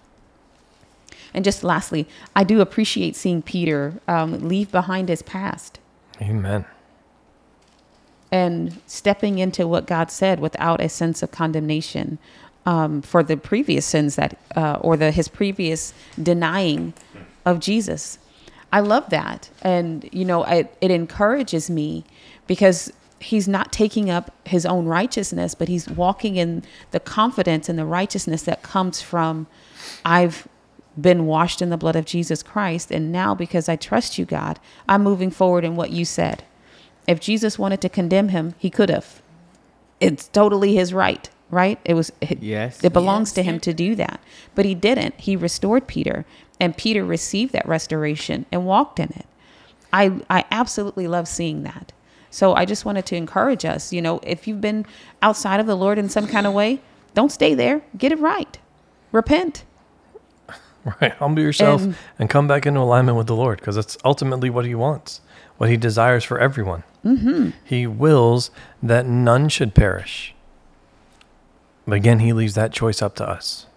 And 1.33 1.45
just 1.45 1.63
lastly, 1.63 2.05
I 2.35 2.43
do 2.43 2.59
appreciate 2.59 3.15
seeing 3.15 3.41
Peter 3.41 4.01
um, 4.09 4.45
leave 4.45 4.71
behind 4.71 5.07
his 5.07 5.21
past 5.21 5.79
Amen. 6.21 6.65
and 8.31 8.79
stepping 8.87 9.39
into 9.39 9.67
what 9.67 9.87
God 9.87 10.11
said 10.11 10.39
without 10.39 10.79
a 10.81 10.89
sense 10.89 11.21
of 11.23 11.31
condemnation 11.31 12.17
um, 12.65 13.01
for 13.01 13.23
the 13.23 13.37
previous 13.37 13.85
sins 13.85 14.15
that, 14.15 14.37
uh, 14.55 14.77
or 14.81 14.95
the 14.97 15.11
his 15.11 15.27
previous 15.27 15.93
denying 16.21 16.93
of 17.45 17.59
Jesus. 17.59 18.19
I 18.71 18.79
love 18.81 19.09
that, 19.09 19.49
and 19.63 20.07
you 20.13 20.23
know, 20.25 20.43
it, 20.45 20.75
it 20.79 20.91
encourages 20.91 21.69
me 21.69 22.05
because 22.47 22.91
he's 23.19 23.47
not 23.47 23.71
taking 23.71 24.09
up 24.09 24.31
his 24.47 24.65
own 24.65 24.85
righteousness, 24.85 25.55
but 25.55 25.67
he's 25.67 25.89
walking 25.89 26.37
in 26.37 26.63
the 26.91 26.99
confidence 26.99 27.69
and 27.69 27.77
the 27.77 27.85
righteousness 27.85 28.43
that 28.43 28.63
comes 28.63 29.01
from, 29.01 29.47
I've 30.05 30.47
been 30.99 31.25
washed 31.25 31.61
in 31.61 31.69
the 31.69 31.77
blood 31.77 31.95
of 31.95 32.05
Jesus 32.05 32.43
Christ, 32.43 32.91
and 32.91 33.11
now 33.11 33.33
because 33.33 33.69
I 33.69 33.75
trust 33.75 34.17
you, 34.17 34.25
God, 34.25 34.59
I'm 34.89 35.03
moving 35.03 35.31
forward 35.31 35.63
in 35.63 35.75
what 35.75 35.91
you 35.91 36.05
said. 36.05 36.43
If 37.07 37.19
Jesus 37.19 37.57
wanted 37.57 37.81
to 37.81 37.89
condemn 37.89 38.29
him, 38.29 38.55
he 38.57 38.69
could 38.69 38.89
have. 38.89 39.21
It's 39.99 40.27
totally 40.27 40.75
his 40.75 40.93
right, 40.93 41.29
right? 41.49 41.79
It 41.85 41.93
was 41.93 42.11
it, 42.21 42.41
Yes. 42.41 42.83
It 42.83 42.93
belongs 42.93 43.31
to 43.33 43.43
him 43.43 43.59
to 43.61 43.73
do 43.73 43.95
that. 43.95 44.19
But 44.55 44.65
he 44.65 44.75
didn't. 44.75 45.19
He 45.19 45.35
restored 45.35 45.87
Peter, 45.87 46.25
and 46.59 46.77
Peter 46.77 47.05
received 47.05 47.53
that 47.53 47.67
restoration 47.67 48.45
and 48.51 48.65
walked 48.65 48.99
in 48.99 49.09
it. 49.11 49.25
I 49.93 50.21
I 50.29 50.45
absolutely 50.51 51.07
love 51.07 51.27
seeing 51.27 51.63
that. 51.63 51.93
So 52.29 52.53
I 52.53 52.63
just 52.65 52.85
wanted 52.85 53.05
to 53.07 53.15
encourage 53.17 53.65
us, 53.65 53.91
you 53.91 54.01
know, 54.01 54.19
if 54.23 54.47
you've 54.47 54.61
been 54.61 54.85
outside 55.21 55.59
of 55.59 55.67
the 55.67 55.75
Lord 55.75 55.97
in 55.97 56.07
some 56.07 56.27
kind 56.27 56.47
of 56.47 56.53
way, 56.53 56.79
don't 57.13 57.31
stay 57.31 57.53
there. 57.53 57.81
Get 57.97 58.13
it 58.13 58.19
right. 58.19 58.57
Repent. 59.11 59.65
Right. 61.01 61.13
Humble 61.13 61.41
yourself 61.43 61.81
And- 61.83 61.95
and, 62.17 62.29
come 62.29 62.47
back 62.47 62.65
into 62.65 62.79
alignment 62.79 63.17
with 63.17 63.27
the 63.27 63.35
Lord 63.35 63.59
because 63.59 63.75
that's 63.75 63.97
ultimately 64.03 64.49
what 64.49 64.65
He 64.65 64.73
wants, 64.75 65.21
what 65.57 65.69
He 65.69 65.77
desires 65.77 66.23
for 66.23 66.39
everyone. 66.39 66.83
Mm-hmm. 67.05 67.49
He 67.63 67.85
wills 67.87 68.49
that 68.81 69.05
none 69.05 69.49
should 69.49 69.75
perish. 69.75 70.33
But 71.85 71.93
again, 71.95 72.19
He 72.19 72.33
leaves 72.33 72.55
that 72.55 72.71
choice 72.71 73.01
up 73.01 73.15
to 73.15 73.27
us. 73.29 73.67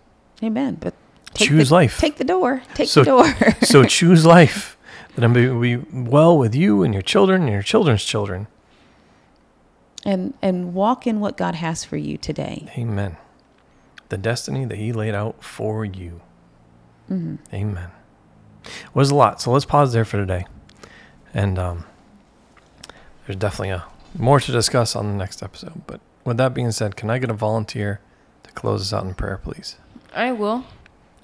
Amen. 0.42 0.78
But 0.80 0.94
Choose 1.34 1.68
the, 1.70 1.74
life. 1.74 1.98
Take 1.98 2.16
the 2.16 2.24
door. 2.24 2.62
Take 2.74 2.88
So- 2.88 3.00
the 3.04 3.10
door. 3.10 3.34
so 3.62 3.84
choose 3.98 4.24
life. 4.24 4.76
That 5.14 5.24
I'm 5.24 5.32
be 5.32 5.76
well 5.76 6.36
with 6.38 6.54
you 6.54 6.82
and 6.82 6.92
your 6.94 7.02
children 7.02 7.42
and 7.42 7.52
your 7.52 7.62
children's 7.62 8.02
children. 8.04 8.46
and 10.04 10.34
and 10.42 10.74
walk 10.74 11.06
in 11.06 11.20
what 11.20 11.36
God 11.36 11.54
has 11.56 11.84
for 11.84 11.96
you 11.96 12.16
today. 12.18 12.68
Amen. 12.76 13.16
The 14.08 14.18
destiny 14.18 14.64
that 14.64 14.76
He 14.78 14.92
laid 14.92 15.14
out 15.14 15.42
for 15.44 15.84
you. 15.84 16.20
Amen. 17.10 17.90
It 18.64 18.94
Was 18.94 19.10
a 19.10 19.14
lot. 19.14 19.40
So 19.40 19.50
let's 19.52 19.64
pause 19.64 19.92
there 19.92 20.04
for 20.04 20.16
today. 20.16 20.46
And 21.32 21.58
um, 21.58 21.84
there's 23.26 23.38
definitely 23.38 23.70
a 23.70 23.84
more 24.16 24.40
to 24.40 24.52
discuss 24.52 24.94
on 24.96 25.06
the 25.06 25.16
next 25.16 25.42
episode. 25.42 25.86
But 25.86 26.00
with 26.24 26.36
that 26.38 26.54
being 26.54 26.70
said, 26.70 26.96
can 26.96 27.10
I 27.10 27.18
get 27.18 27.30
a 27.30 27.34
volunteer 27.34 28.00
to 28.44 28.52
close 28.52 28.80
us 28.80 28.92
out 28.92 29.04
in 29.04 29.14
prayer, 29.14 29.38
please? 29.42 29.76
I 30.14 30.32
will. 30.32 30.64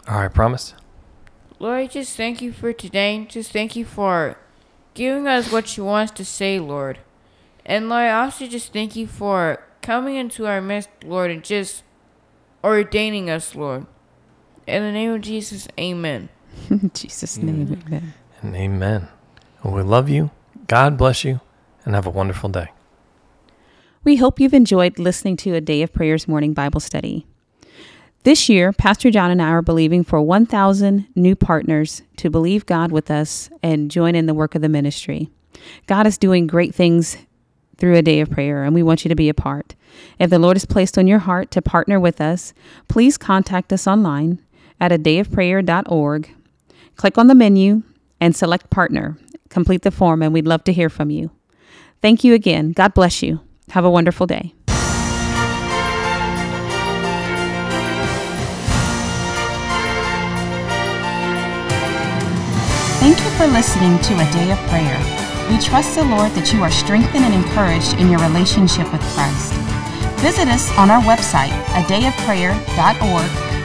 All 0.09 0.21
right, 0.21 0.33
promise. 0.33 0.75
Lord, 1.59 1.79
I 1.79 1.87
just 1.87 2.17
thank 2.17 2.43
you 2.43 2.53
for 2.53 2.73
today. 2.73 3.27
Just 3.29 3.53
thank 3.53 3.77
you 3.77 3.85
for 3.85 4.37
giving 4.95 5.29
us 5.29 5.53
what 5.53 5.77
you 5.77 5.85
want 5.85 6.11
us 6.11 6.17
to 6.17 6.25
say, 6.25 6.59
Lord. 6.59 6.99
And 7.65 7.89
Lord, 7.89 8.03
I 8.03 8.25
also 8.25 8.47
just 8.47 8.73
thank 8.73 8.97
you 8.97 9.07
for 9.07 9.63
coming 9.83 10.17
into 10.17 10.47
our 10.47 10.61
midst, 10.61 10.89
Lord, 11.05 11.31
and 11.31 11.45
just 11.45 11.85
ordaining 12.65 13.31
us, 13.31 13.55
Lord. 13.55 13.87
In 14.71 14.85
the 14.85 14.93
name 14.93 15.11
of 15.11 15.21
Jesus, 15.21 15.67
amen. 15.81 16.29
In 16.71 16.91
Jesus' 16.95 17.39
name, 17.39 17.83
amen. 17.87 18.15
And 18.41 18.55
amen. 18.55 19.09
Well, 19.65 19.75
we 19.75 19.83
love 19.83 20.09
you. 20.09 20.31
God 20.69 20.97
bless 20.97 21.25
you. 21.25 21.41
And 21.85 21.97
have 21.97 22.07
a 22.07 22.11
wonderful 22.11 22.49
day. 22.49 22.69
We 24.05 24.17
hope 24.17 24.39
you've 24.39 24.55
enjoyed 24.55 24.99
listening 25.01 25.37
to 25.39 25.55
a 25.55 25.61
Day 25.61 25.83
of 25.83 25.93
Prayers 25.93 26.29
morning 26.29 26.55
Bible 26.55 26.79
study. 26.79 27.27
This 28.23 28.49
year, 28.49 28.73
Pastor 28.73 29.11
John 29.11 29.33
and 29.33 29.43
I 29.43 29.49
are 29.49 29.63
believing 29.63 30.05
for 30.05 30.21
1,000 30.21 31.09
new 31.17 31.35
partners 31.35 32.03
to 32.19 32.31
believe 32.31 32.65
God 32.65 32.93
with 32.93 33.11
us 33.11 33.51
and 33.65 33.91
join 33.91 34.15
in 34.15 34.27
the 34.27 34.35
work 34.35 34.55
of 34.55 34.63
the 34.63 34.69
ministry. 34.69 35.31
God 35.89 36.07
is 36.07 36.17
doing 36.17 36.47
great 36.47 36.77
things 36.77 37.17
through 37.79 37.97
a 37.97 38.03
day 38.03 38.21
of 38.21 38.31
prayer, 38.31 38.63
and 38.63 38.75
we 38.75 38.85
want 38.85 39.05
you 39.05 39.09
to 39.09 39.17
be 39.17 39.29
a 39.29 39.35
part. 39.35 39.75
If 40.21 40.31
the 40.31 40.39
Lord 40.39 40.57
has 40.57 40.67
placed 40.67 40.97
on 40.97 41.09
your 41.09 41.19
heart 41.19 41.51
to 41.53 41.63
partner 41.63 41.99
with 41.99 42.21
us, 42.21 42.55
please 42.87 43.19
contact 43.19 43.73
us 43.73 43.89
online 43.89 44.39
at 44.81 44.93
a 44.93 44.99
dayofprayer.org. 44.99 46.35
Click 46.97 47.19
on 47.19 47.27
the 47.27 47.35
menu 47.35 47.83
and 48.21 48.35
select 48.35 48.71
partner. 48.71 49.17
Complete 49.49 49.83
the 49.83 49.91
form, 49.91 50.23
and 50.23 50.33
we'd 50.33 50.47
love 50.47 50.65
to 50.65 50.73
hear 50.73 50.89
from 50.89 51.11
you. 51.11 51.31
Thank 52.01 52.25
you 52.25 52.35
again. 52.35 52.73
God 52.73 52.95
bless 52.95 53.23
you. 53.23 53.41
Have 53.71 53.85
a 53.85 53.91
wonderful 53.91 54.27
day. 54.27 54.55
Thank 63.01 63.19
you 63.19 63.31
for 63.31 63.47
listening 63.47 63.99
to 64.01 64.15
A 64.15 64.31
Day 64.31 64.53
of 64.53 64.59
Prayer. 64.69 65.21
We 65.51 65.59
trust 65.59 65.95
the 65.97 66.05
Lord 66.05 66.31
that 66.33 66.53
you 66.53 66.63
are 66.63 66.71
strengthened 66.71 67.25
and 67.25 67.35
encouraged 67.35 67.99
in 67.99 68.11
your 68.11 68.21
relationship 68.21 68.93
with 68.93 69.01
Christ. 69.17 69.55
Visit 70.21 70.49
us 70.49 70.71
on 70.77 70.91
our 70.91 71.01
website, 71.03 71.51
adayofprayer.org, 71.73 73.50